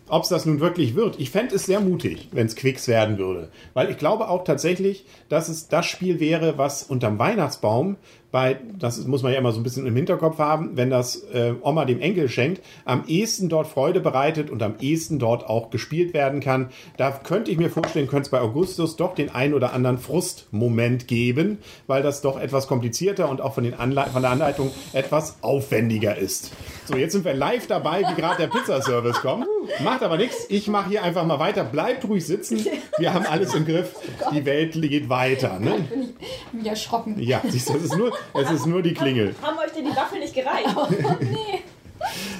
Ob 0.07 0.21
es 0.21 0.29
das 0.29 0.45
nun 0.45 0.59
wirklich 0.59 0.93
wird, 0.93 1.19
ich 1.19 1.31
fände 1.31 1.55
es 1.55 1.65
sehr 1.65 1.79
mutig, 1.79 2.29
wenn 2.33 2.45
es 2.45 2.55
Quicks 2.55 2.87
werden 2.87 3.17
würde. 3.17 3.49
Weil 3.73 3.89
ich 3.89 3.97
glaube 3.97 4.29
auch 4.29 4.43
tatsächlich, 4.43 5.07
dass 5.27 5.49
es 5.49 5.67
das 5.67 5.87
Spiel 5.87 6.19
wäre, 6.19 6.59
was 6.59 6.83
unterm 6.83 7.17
Weihnachtsbaum 7.17 7.97
bei, 8.35 8.57
das 8.77 9.07
muss 9.07 9.23
man 9.23 9.31
ja 9.31 9.39
immer 9.39 9.53
so 9.53 9.61
ein 9.61 9.63
bisschen 9.63 9.87
im 9.87 9.95
Hinterkopf 9.95 10.39
haben, 10.39 10.71
wenn 10.75 10.89
das 10.89 11.23
äh, 11.33 11.53
Oma 11.61 11.85
dem 11.85 12.01
Enkel 12.01 12.27
schenkt, 12.27 12.61
am 12.83 13.05
ehesten 13.07 13.47
dort 13.47 13.65
Freude 13.65 14.01
bereitet 14.01 14.49
und 14.49 14.61
am 14.61 14.73
ehesten 14.81 15.19
dort 15.19 15.47
auch 15.47 15.69
gespielt 15.69 16.13
werden 16.13 16.41
kann. 16.41 16.67
Da 16.97 17.11
könnte 17.11 17.49
ich 17.49 17.57
mir 17.57 17.69
vorstellen, 17.69 18.07
könnte 18.07 18.23
es 18.23 18.29
bei 18.29 18.41
Augustus 18.41 18.97
doch 18.97 19.15
den 19.15 19.29
ein 19.29 19.53
oder 19.53 19.71
anderen 19.71 19.97
Frustmoment 19.97 21.07
geben, 21.07 21.59
weil 21.87 22.03
das 22.03 22.19
doch 22.19 22.37
etwas 22.37 22.67
komplizierter 22.67 23.29
und 23.29 23.39
auch 23.39 23.53
von, 23.53 23.63
den 23.63 23.73
Anle 23.73 24.05
von 24.11 24.21
der 24.21 24.31
Anleitung 24.31 24.69
etwas 24.91 25.37
aufwendiger 25.41 26.17
ist. 26.17 26.51
So, 26.85 26.95
jetzt 26.95 27.13
sind 27.13 27.25
wir 27.25 27.33
live 27.33 27.65
dabei, 27.65 28.03
wie 28.07 28.13
gerade 28.13 28.37
der 28.43 28.47
Pizzaservice 28.47 29.19
kommt. 29.19 29.47
Macht 29.83 30.03
aber 30.03 30.17
nichts. 30.17 30.45
Ich 30.49 30.67
mache 30.67 30.89
hier 30.89 31.03
einfach 31.03 31.25
mal 31.25 31.39
weiter. 31.39 31.63
Bleibt 31.63 32.05
ruhig 32.05 32.25
sitzen. 32.25 32.63
Wir 32.99 33.13
haben 33.13 33.25
alles 33.25 33.55
im 33.55 33.65
Griff. 33.65 33.95
Die 34.31 34.45
Welt 34.45 34.73
geht 34.73 35.09
weiter. 35.09 35.59
Ne? 35.59 35.79
Bin 35.89 36.01
ich 36.03 36.59
wieder 36.59 36.69
erschrocken. 36.71 37.19
Ja, 37.19 37.41
siehst 37.47 37.69
du, 37.69 37.73
es 37.75 37.85
ist 37.85 37.97
nur, 37.97 38.11
es 38.35 38.51
ist 38.51 38.67
nur 38.67 38.83
die 38.83 38.93
Klingel. 38.93 39.33
Haben 39.41 39.57
euch 39.57 39.71
denn 39.71 39.85
die 39.85 39.95
Waffel 39.95 40.19
nicht 40.19 40.35
gereicht? 40.35 40.67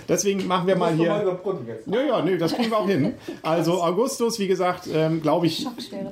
Deswegen 0.08 0.48
machen 0.48 0.68
wir 0.68 0.76
mal 0.76 0.94
hier. 0.94 1.06
Ja, 1.88 2.02
ja, 2.02 2.22
nee, 2.22 2.38
das 2.38 2.54
kriegen 2.54 2.70
wir 2.70 2.78
auch 2.78 2.88
hin. 2.88 3.14
Also 3.42 3.74
Augustus, 3.84 4.40
wie 4.40 4.48
gesagt, 4.48 4.88
ähm, 4.94 5.22
glaube 5.22 5.48
ich 5.48 5.68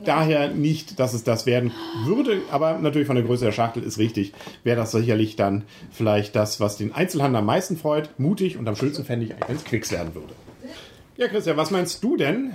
daher 0.06 0.50
nicht, 0.50 1.00
dass 1.00 1.14
es 1.14 1.24
das 1.24 1.46
werden 1.46 1.72
würde. 2.06 2.42
Aber 2.52 2.78
natürlich 2.80 3.08
von 3.08 3.16
der 3.16 3.26
Größe 3.26 3.46
der 3.46 3.52
Schachtel 3.52 3.84
ist 3.84 3.98
richtig. 3.98 4.34
Wäre 4.64 4.78
das 4.78 4.92
sicherlich 4.92 5.36
dann 5.36 5.64
vielleicht 5.92 6.36
das, 6.36 6.60
was 6.60 6.78
den 6.78 6.94
Einzelhandel 6.94 7.40
am 7.40 7.46
meisten 7.46 7.78
freut. 7.78 8.10
Mutig 8.18 8.58
und 8.58 8.68
am 8.68 8.76
schönsten 8.76 9.06
fände 9.06 9.28
ich, 9.28 9.34
wenn 9.48 9.56
es 9.56 9.64
Quicks 9.64 9.92
werden 9.92 10.16
würde. 10.16 10.34
Ja, 11.18 11.28
Christian, 11.28 11.58
was 11.58 11.70
meinst 11.70 12.04
du 12.04 12.18
denn? 12.18 12.54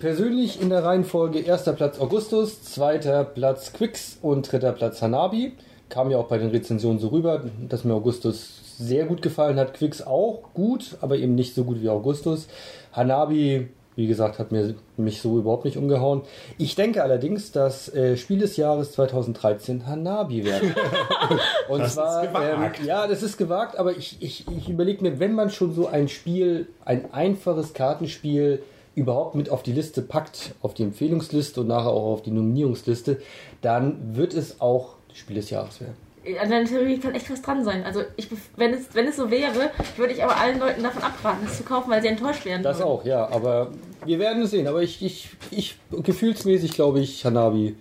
Persönlich 0.00 0.60
in 0.60 0.70
der 0.70 0.84
Reihenfolge 0.84 1.38
erster 1.38 1.72
Platz 1.72 2.00
Augustus, 2.00 2.62
zweiter 2.62 3.24
Platz 3.24 3.72
Quicks 3.72 4.18
und 4.20 4.50
dritter 4.50 4.72
Platz 4.72 5.00
Hanabi. 5.02 5.52
Kam 5.88 6.10
ja 6.10 6.18
auch 6.18 6.26
bei 6.26 6.38
den 6.38 6.50
Rezensionen 6.50 6.98
so 6.98 7.08
rüber, 7.08 7.44
dass 7.68 7.84
mir 7.84 7.94
Augustus 7.94 8.60
sehr 8.78 9.06
gut 9.06 9.22
gefallen 9.22 9.58
hat. 9.58 9.74
Quicks 9.74 10.02
auch 10.02 10.52
gut, 10.54 10.96
aber 11.00 11.16
eben 11.16 11.34
nicht 11.34 11.54
so 11.54 11.64
gut 11.64 11.82
wie 11.82 11.88
Augustus. 11.88 12.48
Hanabi, 12.92 13.68
wie 13.96 14.06
gesagt, 14.06 14.38
hat 14.38 14.52
mir 14.52 14.74
mich 14.96 15.22
so 15.22 15.38
überhaupt 15.38 15.64
nicht 15.64 15.78
umgehauen. 15.78 16.22
Ich 16.58 16.74
denke 16.74 17.02
allerdings, 17.02 17.50
dass 17.50 17.92
äh, 17.94 18.16
Spiel 18.16 18.38
des 18.38 18.56
Jahres 18.56 18.92
2013 18.92 19.86
Hanabi 19.86 20.44
werden. 20.44 20.74
Und 21.68 21.80
Das 21.80 21.96
ist 21.96 21.96
gewagt. 21.96 22.80
Ähm, 22.80 22.86
ja, 22.86 23.06
das 23.06 23.22
ist 23.22 23.36
gewagt, 23.38 23.78
aber 23.78 23.96
ich, 23.96 24.18
ich, 24.20 24.46
ich 24.48 24.68
überlege 24.68 25.02
mir, 25.02 25.18
wenn 25.18 25.34
man 25.34 25.50
schon 25.50 25.74
so 25.74 25.86
ein 25.86 26.08
Spiel, 26.08 26.68
ein 26.84 27.12
einfaches 27.12 27.72
Kartenspiel 27.72 28.62
überhaupt 28.94 29.34
mit 29.34 29.50
auf 29.50 29.62
die 29.62 29.72
Liste 29.72 30.02
packt, 30.02 30.54
auf 30.62 30.74
die 30.74 30.82
Empfehlungsliste 30.82 31.60
und 31.60 31.68
nachher 31.68 31.90
auch 31.90 32.12
auf 32.12 32.22
die 32.22 32.30
Nominierungsliste, 32.30 33.20
dann 33.62 34.16
wird 34.16 34.34
es 34.34 34.60
auch 34.60 34.96
Spiel 35.12 35.36
des 35.36 35.50
Jahres 35.50 35.80
werden. 35.80 36.05
An 36.40 36.50
der 36.50 36.64
Theorie 36.64 36.98
kann 36.98 37.14
echt 37.14 37.30
was 37.30 37.40
dran 37.42 37.64
sein. 37.64 37.84
Also 37.84 38.02
ich, 38.16 38.26
bef- 38.26 38.50
wenn, 38.56 38.74
es, 38.74 38.86
wenn 38.94 39.06
es 39.06 39.16
so 39.16 39.30
wäre, 39.30 39.70
würde 39.96 40.12
ich 40.12 40.22
aber 40.24 40.36
allen 40.36 40.58
Leuten 40.58 40.82
davon 40.82 41.02
abraten, 41.02 41.46
es 41.46 41.56
zu 41.58 41.62
kaufen, 41.62 41.90
weil 41.90 42.02
sie 42.02 42.08
enttäuscht 42.08 42.44
werden. 42.44 42.62
Das 42.62 42.78
würden. 42.78 42.88
auch, 42.88 43.04
ja, 43.04 43.28
aber 43.28 43.70
wir 44.04 44.18
werden 44.18 44.42
es 44.42 44.50
sehen. 44.50 44.66
Aber 44.66 44.82
ich, 44.82 45.02
ich, 45.04 45.28
ich 45.50 45.76
gefühlsmäßig 45.90 46.72
glaube 46.72 47.00
ich, 47.00 47.24
Hanabi 47.24 47.76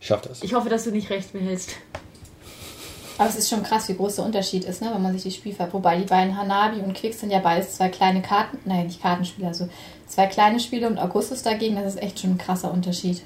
schafft 0.00 0.26
das. 0.28 0.42
Ich 0.42 0.52
hoffe, 0.54 0.68
dass 0.68 0.84
du 0.84 0.90
nicht 0.90 1.08
recht 1.10 1.32
behältst. 1.32 1.70
Aber 3.18 3.28
es 3.28 3.36
ist 3.36 3.48
schon 3.50 3.62
krass, 3.62 3.88
wie 3.88 3.94
groß 3.94 4.16
der 4.16 4.24
Unterschied 4.24 4.64
ist, 4.64 4.82
ne, 4.82 4.90
wenn 4.92 5.02
man 5.02 5.12
sich 5.12 5.22
die 5.22 5.30
Spielfeld. 5.38 5.72
Wobei 5.72 5.96
die 5.98 6.04
beiden 6.06 6.36
Hanabi 6.36 6.80
und 6.80 6.94
Quicks 6.94 7.20
sind 7.20 7.30
ja 7.30 7.38
beides 7.38 7.76
zwei 7.76 7.88
kleine 7.88 8.20
Karten, 8.22 8.58
nein, 8.64 8.86
nicht 8.86 9.00
Kartenspiele, 9.00 9.46
also 9.48 9.68
zwei 10.06 10.26
kleine 10.26 10.58
Spiele 10.60 10.86
und 10.88 10.98
Augustus 10.98 11.42
dagegen, 11.42 11.76
das 11.76 11.94
ist 11.94 12.02
echt 12.02 12.18
schon 12.20 12.30
ein 12.32 12.38
krasser 12.38 12.72
Unterschied. 12.72 13.22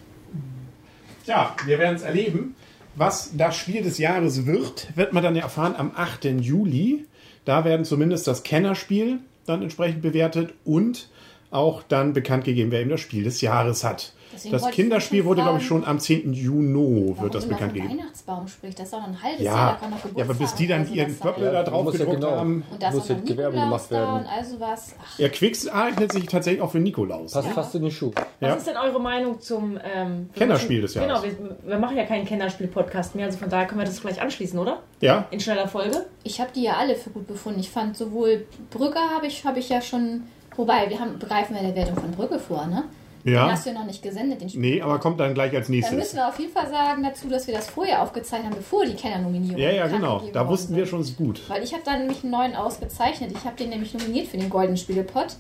Ja, 1.24 1.56
wir 1.64 1.78
werden 1.78 1.96
es 1.96 2.02
erleben. 2.02 2.54
Was 2.96 3.36
das 3.36 3.56
Spiel 3.56 3.82
des 3.82 3.98
Jahres 3.98 4.46
wird, 4.46 4.96
wird 4.96 5.12
man 5.12 5.22
dann 5.22 5.36
erfahren 5.36 5.74
am 5.76 5.92
8. 5.94 6.24
Juli. 6.40 7.04
Da 7.44 7.66
werden 7.66 7.84
zumindest 7.84 8.26
das 8.26 8.42
Kennerspiel 8.42 9.18
dann 9.44 9.60
entsprechend 9.60 10.00
bewertet 10.00 10.54
und 10.64 11.10
auch 11.50 11.82
dann 11.82 12.14
bekannt 12.14 12.44
gegeben, 12.44 12.70
wer 12.70 12.80
eben 12.80 12.90
das 12.90 13.02
Spiel 13.02 13.22
des 13.22 13.42
Jahres 13.42 13.84
hat. 13.84 14.14
Deswegen 14.36 14.52
das 14.52 14.70
Kinderspiel 14.70 15.24
wurde, 15.24 15.42
glaube 15.42 15.58
ich, 15.58 15.66
schon 15.66 15.84
am 15.84 15.98
10. 15.98 16.32
Juni 16.32 17.16
wird 17.18 17.34
das 17.34 17.46
bekannt 17.46 17.74
gegeben. 17.74 17.98
Weihnachtsbaum 17.98 18.46
spricht, 18.48 18.78
das 18.78 18.86
ist 18.86 18.92
doch 18.92 19.02
ein 19.02 19.22
halbes 19.22 19.42
Jahr, 19.42 19.56
Ja, 19.56 19.72
da 19.72 19.78
kann 19.78 19.90
doch 19.90 20.16
ja, 20.16 20.24
aber 20.24 20.34
bis 20.34 20.54
die 20.54 20.66
dann 20.66 20.82
Geburtstag 20.82 21.06
ihren 21.08 21.18
Pöppel 21.18 21.52
da 21.52 21.62
drauf 21.62 21.84
muss 21.84 21.94
ja 21.94 21.98
gedruckt 22.00 22.20
genau. 22.20 22.36
haben. 22.36 22.64
Und 22.70 22.82
da 22.82 22.88
ist 22.88 22.94
muss 22.94 23.08
noch 23.08 23.24
Gewerbe 23.24 23.56
gemacht 23.56 23.90
werden. 23.90 24.14
und 24.16 24.26
also 24.26 24.60
was. 24.60 24.94
Ach, 25.02 25.18
Ja, 25.18 25.28
Quicks 25.28 25.68
eignet 25.68 26.12
sich 26.12 26.26
tatsächlich 26.26 26.62
auch 26.62 26.70
für 26.70 26.80
Nikolaus. 26.80 27.32
Passt 27.32 27.48
fast 27.48 27.74
in 27.74 27.82
den 27.82 27.90
Schuh. 27.90 28.12
Was 28.40 28.58
ist 28.58 28.66
denn 28.66 28.76
eure 28.76 29.00
Meinung 29.00 29.40
zum 29.40 29.78
ähm, 29.82 30.28
wir 30.32 30.40
Kennerspiel 30.40 30.82
des 30.82 30.94
Jahres. 30.94 31.22
Genau, 31.22 31.38
wir, 31.38 31.56
wir 31.68 31.78
machen 31.78 31.96
ja 31.96 32.04
keinen 32.04 32.24
Kennerspiel-Podcast 32.24 33.14
mehr, 33.14 33.26
also 33.26 33.38
von 33.38 33.48
daher 33.48 33.66
können 33.66 33.80
wir 33.80 33.86
das 33.86 34.00
gleich 34.00 34.20
anschließen, 34.20 34.58
oder? 34.58 34.82
Ja, 35.00 35.26
In 35.30 35.40
schneller 35.40 35.68
Folge. 35.68 36.06
ich 36.22 36.40
habe 36.40 36.50
die 36.54 36.62
ja 36.62 36.74
alle 36.74 36.94
für 36.96 37.10
gut 37.10 37.26
befunden. 37.26 37.60
Ich 37.60 37.70
fand 37.70 37.96
sowohl 37.96 38.46
Brügge 38.70 38.98
habe 39.14 39.26
ich, 39.26 39.44
habe 39.44 39.58
ich 39.58 39.68
ja 39.68 39.80
schon, 39.80 40.22
wobei, 40.56 40.88
wir 40.90 41.00
haben, 41.00 41.18
begreifen 41.18 41.56
ja 41.56 41.62
der 41.62 41.74
Wertung 41.74 41.96
von 41.96 42.10
Brügge 42.12 42.38
vor, 42.38 42.66
ne? 42.66 42.84
Den 43.26 43.34
ja. 43.34 43.50
hast 43.50 43.66
du 43.66 43.70
ja 43.70 43.78
noch 43.80 43.86
nicht 43.86 44.02
gesendet, 44.02 44.40
den 44.40 44.48
Spiel. 44.48 44.60
Nee, 44.60 44.80
aber 44.80 45.00
kommt 45.00 45.18
dann 45.18 45.34
gleich 45.34 45.52
als 45.52 45.66
Dann 45.66 45.76
müssen 45.76 45.90
nächstes. 45.96 46.14
wir 46.14 46.28
auf 46.28 46.38
jeden 46.38 46.52
Fall 46.52 46.70
sagen 46.70 47.02
dazu, 47.02 47.28
dass 47.28 47.48
wir 47.48 47.54
das 47.54 47.68
vorher 47.68 48.00
aufgezeichnet 48.00 48.52
haben, 48.52 48.56
bevor 48.56 48.86
die 48.86 48.94
Kenner-Nominierung 48.94 49.58
Ja, 49.58 49.72
ja, 49.72 49.88
genau. 49.88 50.22
Da 50.32 50.46
wussten 50.46 50.76
wir 50.76 50.84
sind. 50.84 50.90
schon 50.90 51.00
es 51.00 51.10
ist 51.10 51.16
gut. 51.16 51.40
Weil 51.48 51.64
ich 51.64 51.72
habe 51.72 51.82
dann 51.84 51.98
nämlich 51.98 52.22
einen 52.22 52.30
neuen 52.30 52.54
ausgezeichnet. 52.54 53.32
Ich 53.32 53.44
habe 53.44 53.56
den 53.56 53.70
nämlich 53.70 53.92
nominiert 53.94 54.28
für 54.28 54.36
den 54.36 54.48
Goldenen 54.48 54.76
Spielepot. 54.76 55.34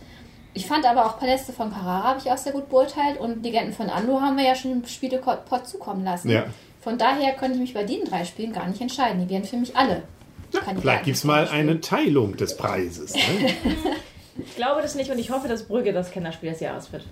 Ich 0.52 0.66
fand 0.66 0.84
aber 0.84 1.06
auch 1.06 1.20
Paläste 1.20 1.52
von 1.52 1.70
Carrara 1.70 2.08
habe 2.08 2.18
ich 2.18 2.28
auch 2.28 2.38
sehr 2.38 2.52
gut 2.52 2.68
beurteilt 2.70 3.20
und 3.20 3.44
Legenden 3.44 3.72
von 3.72 3.88
Ando 3.88 4.20
haben 4.20 4.36
wir 4.36 4.44
ja 4.44 4.56
schon 4.56 4.72
im 4.72 4.84
Spielepot 4.84 5.66
zukommen 5.68 6.04
lassen. 6.04 6.28
Ja. 6.28 6.46
Von 6.80 6.98
daher 6.98 7.34
konnte 7.34 7.54
ich 7.54 7.60
mich 7.60 7.74
bei 7.74 7.84
den 7.84 8.04
drei 8.04 8.24
Spielen 8.24 8.52
gar 8.52 8.66
nicht 8.66 8.80
entscheiden. 8.80 9.20
Die 9.20 9.32
wären 9.32 9.44
für 9.44 9.58
mich 9.58 9.76
alle. 9.76 10.02
Kandidaten 10.50 10.80
Vielleicht 10.80 11.04
gibt 11.04 11.16
es 11.18 11.24
mal 11.24 11.46
eine 11.48 11.80
Teilung 11.80 12.36
des 12.36 12.56
Preises. 12.56 13.14
Ne? 13.14 13.20
Ich 14.38 14.56
glaube 14.56 14.82
das 14.82 14.94
nicht 14.94 15.10
und 15.10 15.18
ich 15.18 15.30
hoffe, 15.30 15.48
dass 15.48 15.64
Brügge 15.64 15.92
das 15.92 16.10
Kennerspiel 16.10 16.50
des 16.50 16.60
Jahres 16.60 16.92
wird. 16.92 17.06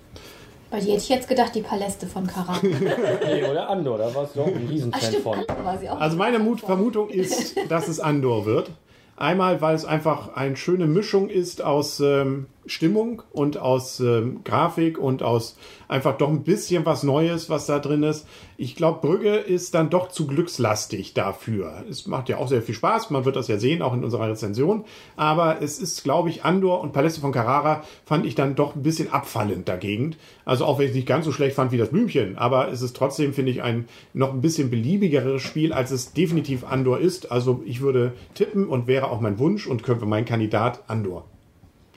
Bei 0.75 0.81
dir 0.81 0.91
hätte 0.91 1.03
ich 1.03 1.09
jetzt 1.09 1.29
gedacht, 1.29 1.55
die 1.55 1.61
Paläste 1.61 2.05
von 2.05 2.27
Carrara. 2.27 2.59
Nee, 2.61 3.45
oder 3.49 3.69
Andor, 3.69 3.97
da 3.97 4.13
warst 4.13 4.35
du 4.35 4.41
auch 4.41 4.47
ein 4.47 4.63
Ach 4.65 4.69
Riesenfan 4.69 5.01
stimmt, 5.01 5.23
von. 5.23 5.37
War 5.63 5.77
sie 5.77 5.89
auch. 5.89 6.01
Also 6.01 6.17
meine 6.17 6.37
Mut 6.37 6.59
Vermutung 6.59 7.07
ist, 7.07 7.55
dass 7.69 7.87
es 7.87 8.01
Andor 8.01 8.45
wird. 8.45 8.71
Einmal, 9.15 9.61
weil 9.61 9.73
es 9.73 9.85
einfach 9.85 10.35
eine 10.35 10.57
schöne 10.57 10.85
Mischung 10.85 11.29
ist 11.29 11.63
aus 11.63 12.01
ähm, 12.01 12.47
Stimmung 12.65 13.21
und 13.31 13.57
aus 13.57 13.99
ähm, 13.99 14.41
Grafik 14.43 14.97
und 14.97 15.23
aus 15.23 15.57
einfach 15.87 16.17
doch 16.17 16.29
ein 16.29 16.43
bisschen 16.43 16.85
was 16.85 17.03
Neues, 17.03 17.49
was 17.49 17.65
da 17.65 17.79
drin 17.79 18.03
ist. 18.03 18.27
Ich 18.57 18.75
glaube, 18.75 19.05
Brügge 19.05 19.35
ist 19.35 19.75
dann 19.75 19.89
doch 19.89 20.09
zu 20.09 20.27
glückslastig 20.27 21.13
dafür. 21.13 21.83
Es 21.89 22.07
macht 22.07 22.29
ja 22.29 22.37
auch 22.37 22.47
sehr 22.47 22.61
viel 22.61 22.75
Spaß, 22.75 23.09
man 23.09 23.25
wird 23.25 23.35
das 23.35 23.47
ja 23.47 23.57
sehen, 23.57 23.81
auch 23.81 23.93
in 23.93 24.03
unserer 24.03 24.29
Rezension. 24.29 24.85
Aber 25.15 25.61
es 25.61 25.79
ist, 25.79 26.03
glaube 26.03 26.29
ich, 26.29 26.43
Andor 26.43 26.81
und 26.81 26.93
Paläste 26.93 27.21
von 27.21 27.31
Carrara 27.31 27.83
fand 28.05 28.25
ich 28.25 28.35
dann 28.35 28.55
doch 28.55 28.75
ein 28.75 28.83
bisschen 28.83 29.11
abfallend 29.11 29.67
dagegen. 29.67 30.15
Also 30.45 30.65
auch 30.65 30.79
wenn 30.79 30.85
ich 30.85 30.91
es 30.91 30.95
nicht 30.95 31.07
ganz 31.07 31.25
so 31.25 31.31
schlecht 31.31 31.55
fand 31.55 31.71
wie 31.71 31.77
das 31.77 31.89
Blümchen, 31.89 32.37
aber 32.37 32.71
es 32.71 32.81
ist 32.81 32.95
trotzdem, 32.95 33.33
finde 33.33 33.51
ich, 33.51 33.61
ein 33.61 33.85
noch 34.13 34.33
ein 34.33 34.41
bisschen 34.41 34.69
beliebigeres 34.69 35.41
Spiel, 35.41 35.73
als 35.73 35.91
es 35.91 36.13
definitiv 36.13 36.63
Andor 36.63 36.99
ist. 36.99 37.31
Also 37.31 37.61
ich 37.65 37.81
würde 37.81 38.13
tippen 38.33 38.67
und 38.67 38.87
wäre 38.87 39.09
auch 39.09 39.21
mein 39.21 39.39
Wunsch 39.39 39.67
und 39.67 39.83
könnte 39.83 40.05
mein 40.05 40.25
Kandidat 40.25 40.83
Andor. 40.87 41.25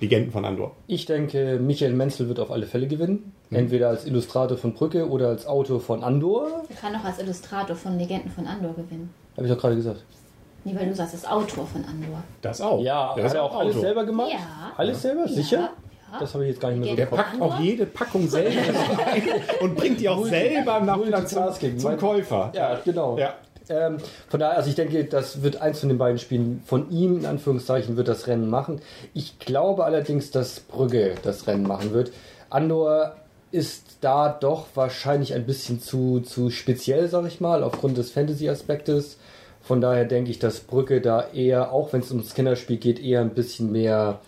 Legenden 0.00 0.30
von 0.30 0.44
Andor. 0.44 0.76
Ich 0.86 1.06
denke, 1.06 1.58
Michael 1.60 1.92
Menzel 1.92 2.28
wird 2.28 2.38
auf 2.40 2.50
alle 2.50 2.66
Fälle 2.66 2.86
gewinnen. 2.86 3.32
Entweder 3.50 3.88
als 3.88 4.06
Illustrator 4.06 4.56
von 4.56 4.74
Brücke 4.74 5.08
oder 5.08 5.28
als 5.28 5.46
Autor 5.46 5.80
von 5.80 6.04
Andor. 6.04 6.64
Er 6.68 6.76
kann 6.76 6.94
auch 6.94 7.04
als 7.04 7.18
Illustrator 7.18 7.74
von 7.74 7.98
Legenden 7.98 8.30
von 8.30 8.46
Andor 8.46 8.74
gewinnen. 8.74 9.12
Habe 9.36 9.46
ich 9.46 9.52
doch 9.52 9.60
gerade 9.60 9.76
gesagt. 9.76 10.04
Nee, 10.64 10.74
weil 10.76 10.86
du 10.86 10.94
sagst, 10.94 11.14
er 11.14 11.18
ist 11.18 11.30
Autor 11.30 11.66
von 11.66 11.84
Andor. 11.84 12.22
Das 12.42 12.60
auch. 12.60 12.80
Ja, 12.82 13.14
der 13.14 13.24
ist 13.26 13.34
ja 13.34 13.42
auch 13.42 13.56
alles 13.56 13.70
Autor. 13.76 13.80
selber 13.80 14.04
gemacht. 14.04 14.32
Ja. 14.32 14.72
Alles 14.76 15.02
selber? 15.02 15.26
Sicher? 15.26 15.70
Ja. 16.12 16.18
Das 16.20 16.32
habe 16.34 16.44
ich 16.44 16.50
jetzt 16.50 16.60
gar 16.60 16.70
nicht 16.70 16.80
mehr 16.80 16.90
so 16.90 16.96
Der 16.96 17.06
packt 17.06 17.40
auch 17.40 17.60
jede 17.60 17.84
Packung 17.84 18.28
selber 18.28 18.56
und 19.60 19.74
bringt 19.76 20.00
die 20.00 20.08
auch 20.08 20.24
selber 20.24 20.80
nach 20.80 21.04
wieder 21.04 21.26
zum, 21.26 21.78
zum 21.78 21.96
Käufer. 21.98 22.50
Ja, 22.54 22.78
genau. 22.82 23.18
Ja. 23.18 23.34
Ähm, 23.70 23.98
von 24.28 24.40
daher, 24.40 24.56
also 24.56 24.70
ich 24.70 24.76
denke, 24.76 25.04
das 25.04 25.42
wird 25.42 25.60
eins 25.60 25.80
von 25.80 25.88
den 25.88 25.98
beiden 25.98 26.18
Spielen 26.18 26.62
von 26.64 26.90
ihm, 26.90 27.18
in 27.18 27.26
Anführungszeichen, 27.26 27.96
wird 27.96 28.08
das 28.08 28.26
Rennen 28.26 28.48
machen. 28.48 28.80
Ich 29.14 29.38
glaube 29.38 29.84
allerdings, 29.84 30.30
dass 30.30 30.60
Brügge 30.60 31.14
das 31.22 31.46
Rennen 31.46 31.66
machen 31.66 31.92
wird. 31.92 32.12
Andor 32.50 33.16
ist 33.50 33.98
da 34.00 34.28
doch 34.28 34.66
wahrscheinlich 34.74 35.34
ein 35.34 35.46
bisschen 35.46 35.80
zu, 35.80 36.20
zu 36.20 36.50
speziell, 36.50 37.08
sag 37.08 37.26
ich 37.26 37.40
mal, 37.40 37.62
aufgrund 37.62 37.96
des 37.96 38.10
Fantasy-Aspektes. 38.10 39.18
Von 39.62 39.80
daher 39.80 40.04
denke 40.04 40.30
ich, 40.30 40.38
dass 40.38 40.60
Brücke 40.60 41.00
da 41.00 41.28
eher, 41.32 41.72
auch 41.72 41.92
wenn 41.92 42.00
es 42.00 42.10
ums 42.10 42.34
Kinderspiel 42.34 42.76
geht, 42.76 43.00
eher 43.00 43.20
ein 43.20 43.34
bisschen 43.34 43.72
mehr 43.72 44.20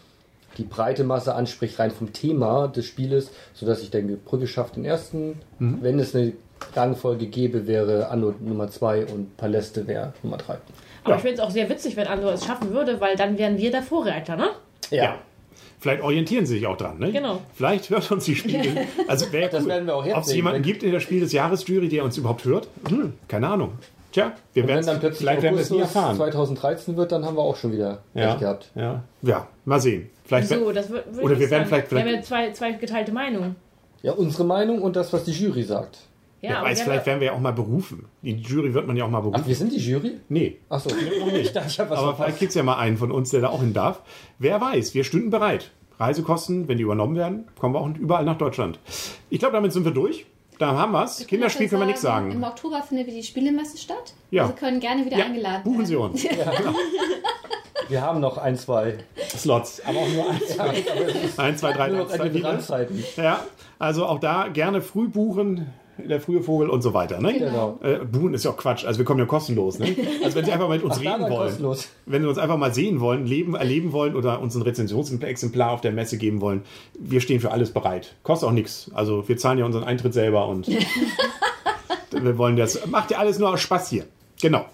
die 0.58 0.64
breite 0.64 1.04
Masse 1.04 1.34
anspricht, 1.34 1.78
rein 1.78 1.90
vom 1.90 2.12
Thema 2.12 2.68
des 2.68 2.84
Spieles, 2.84 3.30
sodass 3.54 3.82
ich 3.82 3.90
denke, 3.90 4.16
Brücke 4.16 4.46
schafft 4.46 4.76
den 4.76 4.84
ersten. 4.84 5.40
Wenn 5.80 5.98
es 5.98 6.14
eine 6.14 6.32
Rangfolge 6.74 7.26
gäbe, 7.26 7.66
wäre 7.66 8.08
Anno 8.08 8.34
Nummer 8.40 8.68
2 8.70 9.06
und 9.06 9.36
Paläste 9.36 9.86
wäre 9.86 10.12
Nummer 10.22 10.36
3. 10.36 10.54
Aber 11.04 11.10
Ja. 11.12 11.16
ich 11.16 11.22
finde 11.22 11.34
es 11.34 11.40
auch 11.40 11.50
sehr 11.50 11.68
witzig, 11.68 11.96
wenn 11.96 12.06
Andor 12.06 12.32
es 12.34 12.44
schaffen 12.44 12.72
würde, 12.72 13.00
weil 13.00 13.16
dann 13.16 13.38
wären 13.38 13.56
wir 13.58 13.70
der 13.70 13.82
Vorreiter, 13.82 14.36
ne? 14.36 14.48
Ja. 14.90 15.16
Vielleicht 15.78 16.02
orientieren 16.02 16.44
sie 16.44 16.56
sich 16.58 16.66
auch 16.66 16.76
dran, 16.76 16.98
ne? 16.98 17.10
Genau. 17.10 17.40
Vielleicht 17.54 17.88
hört 17.88 18.10
uns 18.12 18.24
die 18.26 18.36
Spiele. 18.36 18.86
Also 19.08 19.32
wäre 19.32 19.48
Das 19.48 19.62
cool. 19.62 19.68
werden 19.70 19.86
wir 19.86 19.94
auch 19.96 20.04
Ob 20.06 20.22
es 20.24 20.34
jemanden 20.34 20.56
wenn- 20.58 20.62
gibt 20.62 20.82
in 20.82 20.92
der 20.92 21.00
Spiel 21.00 21.20
des 21.20 21.32
Jahres 21.32 21.66
Jury, 21.66 21.88
der 21.88 22.04
uns 22.04 22.18
überhaupt 22.18 22.44
hört? 22.44 22.68
Hm, 22.88 23.14
keine 23.28 23.48
Ahnung. 23.48 23.72
Tja, 24.12 24.32
wir 24.52 24.66
werden 24.66 24.80
wenn 24.80 24.86
dann 24.86 25.00
plötzlich 25.00 25.20
vielleicht 25.20 25.42
werden 25.42 25.54
wir 25.54 25.62
es 25.62 25.70
nie 25.70 25.78
erfahren. 25.78 26.16
2013 26.16 26.96
wird, 26.96 27.12
dann 27.12 27.24
haben 27.24 27.36
wir 27.36 27.42
auch 27.42 27.56
schon 27.56 27.72
wieder 27.72 27.98
Ja, 28.12 28.30
recht 28.30 28.40
gehabt. 28.40 28.70
ja, 28.74 29.02
ja, 29.22 29.46
mal 29.64 29.80
sehen. 29.80 30.10
Vielleicht 30.24 30.48
So, 30.48 30.70
das 30.72 30.90
wird, 30.90 31.04
Oder 31.22 31.38
wir 31.38 31.48
werden 31.50 31.66
vielleicht- 31.66 31.90
Wir 31.92 32.00
haben 32.00 32.08
ja 32.08 32.20
zwei, 32.22 32.50
zwei 32.52 32.72
geteilte 32.72 33.12
Meinungen. 33.12 33.54
Ja, 34.02 34.12
unsere 34.12 34.44
Meinung 34.44 34.82
und 34.82 34.96
das, 34.96 35.12
was 35.12 35.24
die 35.24 35.30
Jury 35.32 35.62
sagt. 35.62 35.98
Ja, 36.42 36.50
Wer 36.50 36.58
aber 36.60 36.68
weiß, 36.70 36.80
vielleicht 36.82 37.06
werden 37.06 37.20
wir 37.20 37.26
ja 37.28 37.32
auch 37.34 37.40
mal 37.40 37.52
berufen. 37.52 38.06
Die 38.22 38.32
Jury 38.36 38.72
wird 38.72 38.86
man 38.86 38.96
ja 38.96 39.04
auch 39.04 39.10
mal 39.10 39.18
Ach, 39.18 39.22
berufen. 39.22 39.46
wir 39.46 39.54
sind 39.54 39.72
die 39.72 39.78
Jury? 39.78 40.20
nee. 40.28 40.58
Achso, 40.70 40.88
ich 41.34 41.52
dachte, 41.52 41.68
ich 41.68 41.78
habe 41.80 41.90
was 41.90 41.98
Aber 41.98 42.14
vielleicht 42.14 42.38
gibt 42.38 42.48
es 42.50 42.54
ja 42.54 42.62
mal 42.62 42.76
einen 42.78 42.96
von 42.96 43.12
uns, 43.12 43.30
der 43.30 43.42
da 43.42 43.48
auch 43.50 43.60
hin 43.60 43.74
darf. 43.74 44.00
Wer 44.38 44.58
weiß, 44.60 44.94
wir 44.94 45.04
stünden 45.04 45.30
bereit. 45.30 45.70
Reisekosten, 45.98 46.66
wenn 46.66 46.78
die 46.78 46.84
übernommen 46.84 47.14
werden, 47.16 47.46
kommen 47.58 47.74
wir 47.74 47.80
auch 47.80 47.88
überall 47.98 48.24
nach 48.24 48.38
Deutschland. 48.38 48.78
Ich 49.28 49.38
glaube, 49.38 49.52
damit 49.52 49.72
sind 49.74 49.84
wir 49.84 49.92
durch. 49.92 50.24
Da 50.58 50.72
haben 50.72 50.92
wir 50.92 51.04
es. 51.04 51.26
Kinderspiel 51.26 51.68
können 51.68 51.82
wir 51.82 51.86
nichts 51.86 52.02
Im 52.02 52.08
sagen. 52.08 52.44
Oktober 52.44 52.82
findet 52.82 53.06
wieder 53.06 53.16
die 53.16 53.22
Spielemesse 53.22 53.76
statt. 53.76 54.14
Ja. 54.30 54.46
Sie 54.46 54.52
können 54.54 54.80
gerne 54.80 55.04
wieder 55.04 55.18
Ja, 55.18 55.26
eingeladen 55.26 55.62
buchen 55.64 55.84
Sie 55.84 55.94
werden. 55.94 56.12
uns. 56.12 56.24
Wir 57.88 58.02
haben 58.02 58.20
noch 58.20 58.38
ein, 58.38 58.56
zwei. 58.56 58.98
Slots. 59.36 59.82
Aber 59.84 59.98
auch 59.98 60.08
nur 60.08 60.30
ein, 60.30 60.40
zwei. 60.46 61.42
Eins, 61.42 61.60
zwei, 61.60 61.72
drei, 61.72 61.88
Nur 61.88 62.04
noch 62.04 62.10
vier. 62.10 62.44
Randzeiten. 62.44 63.02
Ja, 63.16 63.44
also 63.80 64.06
auch 64.06 64.20
da 64.20 64.46
gerne 64.48 64.80
früh 64.80 65.08
buchen. 65.08 65.66
Der 66.08 66.20
frühe 66.20 66.42
Vogel 66.42 66.68
und 66.70 66.82
so 66.82 66.94
weiter. 66.94 67.20
Ne? 67.20 67.38
Genau. 67.38 67.78
Äh, 67.82 68.04
buchen 68.04 68.34
ist 68.34 68.44
ja 68.44 68.50
auch 68.50 68.56
Quatsch. 68.56 68.84
Also 68.84 68.98
wir 68.98 69.04
kommen 69.04 69.20
ja 69.20 69.26
kostenlos. 69.26 69.78
Ne? 69.78 69.96
Also 70.24 70.36
wenn 70.36 70.44
Sie 70.44 70.52
einfach 70.52 70.68
mit 70.68 70.82
uns 70.82 70.96
Ach, 70.96 71.00
reden 71.00 71.22
wollen, 71.22 71.48
kostenlos. 71.48 71.88
wenn 72.06 72.22
Sie 72.22 72.28
uns 72.28 72.38
einfach 72.38 72.56
mal 72.56 72.74
sehen 72.74 73.00
wollen, 73.00 73.26
leben, 73.26 73.54
erleben 73.54 73.92
wollen 73.92 74.14
oder 74.14 74.40
uns 74.40 74.54
ein 74.54 74.62
Rezensionsexemplar 74.62 75.70
auf 75.70 75.80
der 75.80 75.92
Messe 75.92 76.18
geben 76.18 76.40
wollen, 76.40 76.62
wir 76.98 77.20
stehen 77.20 77.40
für 77.40 77.52
alles 77.52 77.72
bereit. 77.72 78.14
Kostet 78.22 78.48
auch 78.48 78.52
nichts. 78.52 78.90
Also 78.94 79.28
wir 79.28 79.36
zahlen 79.36 79.58
ja 79.58 79.64
unseren 79.64 79.84
Eintritt 79.84 80.14
selber 80.14 80.48
und 80.48 80.68
wir 82.10 82.38
wollen 82.38 82.56
das. 82.56 82.86
Macht 82.86 83.10
ja 83.10 83.18
alles 83.18 83.38
nur 83.38 83.50
aus 83.50 83.60
Spaß 83.60 83.88
hier. 83.90 84.04
Genau. 84.40 84.64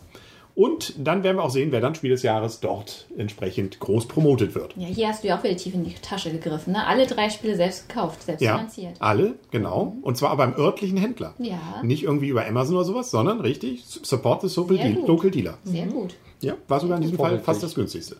Und 0.56 0.94
dann 0.96 1.22
werden 1.22 1.36
wir 1.36 1.44
auch 1.44 1.50
sehen, 1.50 1.70
wer 1.70 1.82
dann 1.82 1.94
Spiel 1.94 2.10
des 2.10 2.22
Jahres 2.22 2.60
dort 2.60 3.06
entsprechend 3.18 3.78
groß 3.78 4.08
promotet 4.08 4.54
wird. 4.54 4.74
Ja, 4.76 4.86
hier 4.86 5.08
hast 5.08 5.22
du 5.22 5.28
ja 5.28 5.38
auch 5.38 5.44
wieder 5.44 5.54
tief 5.54 5.74
in 5.74 5.84
die 5.84 5.92
Tasche 6.00 6.30
gegriffen. 6.30 6.72
Ne? 6.72 6.86
Alle 6.86 7.06
drei 7.06 7.28
Spiele 7.28 7.56
selbst 7.56 7.90
gekauft, 7.90 8.22
selbst 8.22 8.40
Ja, 8.40 8.56
finanziert. 8.56 8.96
alle, 8.98 9.34
genau. 9.50 9.94
Und 10.00 10.16
zwar 10.16 10.34
beim 10.38 10.54
örtlichen 10.54 10.96
Händler. 10.96 11.34
Ja. 11.38 11.58
Nicht 11.82 12.04
irgendwie 12.04 12.28
über 12.28 12.46
Amazon 12.46 12.76
oder 12.76 12.86
sowas, 12.86 13.10
sondern 13.10 13.42
richtig, 13.42 13.84
support 13.84 14.40
the 14.40 14.46
local, 14.58 14.78
Sehr 14.78 14.88
deal, 14.92 15.06
local 15.06 15.30
dealer. 15.30 15.58
Sehr 15.62 15.86
gut. 15.88 16.14
Ja, 16.40 16.54
war 16.68 16.80
sogar 16.80 16.96
in 16.96 17.02
diesem 17.02 17.18
Fall 17.18 17.38
fast 17.40 17.62
das 17.62 17.74
günstigste. 17.74 18.16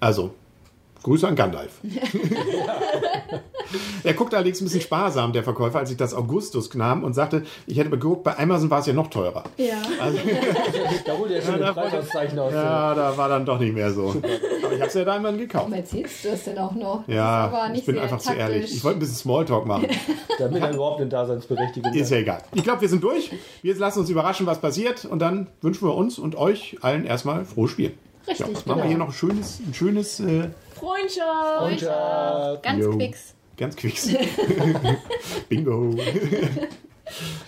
Also, 0.00 0.34
Grüße 1.02 1.26
an 1.28 1.36
Gandalf. 1.36 1.80
er 4.04 4.14
guckte 4.14 4.36
allerdings 4.36 4.60
ein 4.60 4.64
bisschen 4.64 4.80
sparsam, 4.80 5.32
der 5.32 5.44
Verkäufer, 5.44 5.78
als 5.78 5.90
ich 5.90 5.96
das 5.96 6.14
Augustus 6.14 6.72
nahm 6.74 7.04
und 7.04 7.14
sagte, 7.14 7.44
ich 7.66 7.78
hätte 7.78 7.90
geguckt, 7.90 8.24
bei 8.24 8.36
Amazon 8.38 8.70
war 8.70 8.80
es 8.80 8.86
ja 8.86 8.92
noch 8.92 9.08
teurer. 9.08 9.44
Ja. 9.56 9.76
Da 11.04 11.16
holt 11.16 11.30
er 11.30 11.42
schon 11.42 11.60
Ja, 11.60 11.72
Preisauszeichnung 11.72 12.46
aus. 12.46 12.52
Ja, 12.52 12.94
da 12.94 13.16
war 13.16 13.28
dann 13.28 13.44
doch 13.46 13.58
nicht 13.58 13.74
mehr 13.74 13.92
so. 13.92 14.10
Aber 14.10 14.72
ich 14.74 14.80
habe 14.80 14.88
es 14.88 14.94
ja 14.94 15.04
da 15.04 15.14
einmal 15.14 15.36
gekauft. 15.36 15.64
Warum 15.64 15.72
erzählst 15.72 16.24
du 16.24 16.28
das 16.30 16.44
denn 16.44 16.58
auch 16.58 16.74
noch? 16.74 17.06
Ja, 17.06 17.70
ich 17.72 17.84
bin 17.84 17.98
einfach 17.98 18.18
zu 18.18 18.28
taktisch. 18.28 18.42
ehrlich. 18.42 18.74
Ich 18.74 18.84
wollte 18.84 18.98
ein 18.98 19.00
bisschen 19.00 19.16
Smalltalk 19.16 19.66
machen. 19.66 19.86
Damit 20.38 20.62
er 20.62 20.72
überhaupt 20.72 21.00
eine 21.00 21.08
Daseinsberechtigung 21.08 21.92
Ist 21.94 22.10
ja 22.10 22.18
egal. 22.18 22.42
Ich 22.54 22.62
glaube, 22.62 22.80
wir 22.80 22.88
sind 22.88 23.02
durch. 23.02 23.30
Wir 23.62 23.76
lassen 23.76 24.00
uns 24.00 24.10
überraschen, 24.10 24.46
was 24.46 24.60
passiert. 24.60 25.04
Und 25.04 25.20
dann 25.20 25.48
wünschen 25.62 25.86
wir 25.86 25.94
uns 25.94 26.18
und 26.18 26.36
euch 26.36 26.78
allen 26.80 27.04
erstmal 27.04 27.44
frohes 27.44 27.70
Spiel. 27.70 27.94
Richtig, 28.26 28.46
ja, 28.46 28.52
machen 28.52 28.66
wir 28.66 28.74
genau. 28.74 28.86
hier 28.86 28.98
noch 28.98 29.08
ein 29.08 29.12
schönes, 29.12 29.60
ein 29.66 29.74
schönes 29.74 30.20
äh, 30.20 30.48
Freundschaft! 30.78 31.58
Freundschaft. 31.58 32.62
Ganz 32.62 32.84
Jo. 32.84 32.90
quicks. 32.96 33.34
ganz 33.56 33.76
quicks. 33.76 34.08
Bingo. 35.48 35.94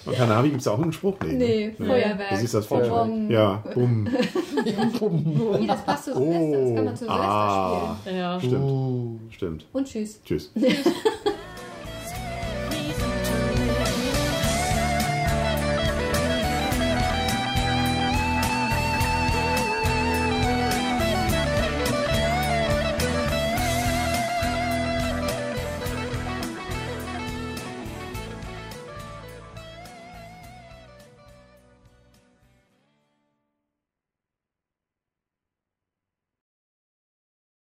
Und 0.06 0.18
Hanabi 0.18 0.48
gibt 0.48 0.62
es 0.62 0.68
auch 0.68 0.80
einen 0.80 0.92
Spruch? 0.92 1.16
Nee, 1.22 1.72
Feuerwerk. 1.76 2.30
Du 2.30 2.36
siehst 2.36 2.54
das 2.54 2.64
Feuerwerk. 2.66 3.06
Feuerwerk. 3.08 3.30
Ja, 3.30 3.62
bumm. 3.74 4.06
Wie, 5.58 5.66
das 5.66 5.84
passt 5.84 6.04
zu 6.06 6.14
Silvester. 6.14 6.60
Das 6.60 6.74
kann 6.74 6.84
man 6.84 6.96
zu 6.96 7.04
Silvester 7.04 7.22
ah, 7.22 7.96
Ja. 8.06 8.40
stimmt. 8.40 9.32
Stimmt. 9.32 9.62
spielen. 9.62 9.62
Und 9.72 9.86
tschüss. 9.86 10.22
Tschüss. 10.24 10.50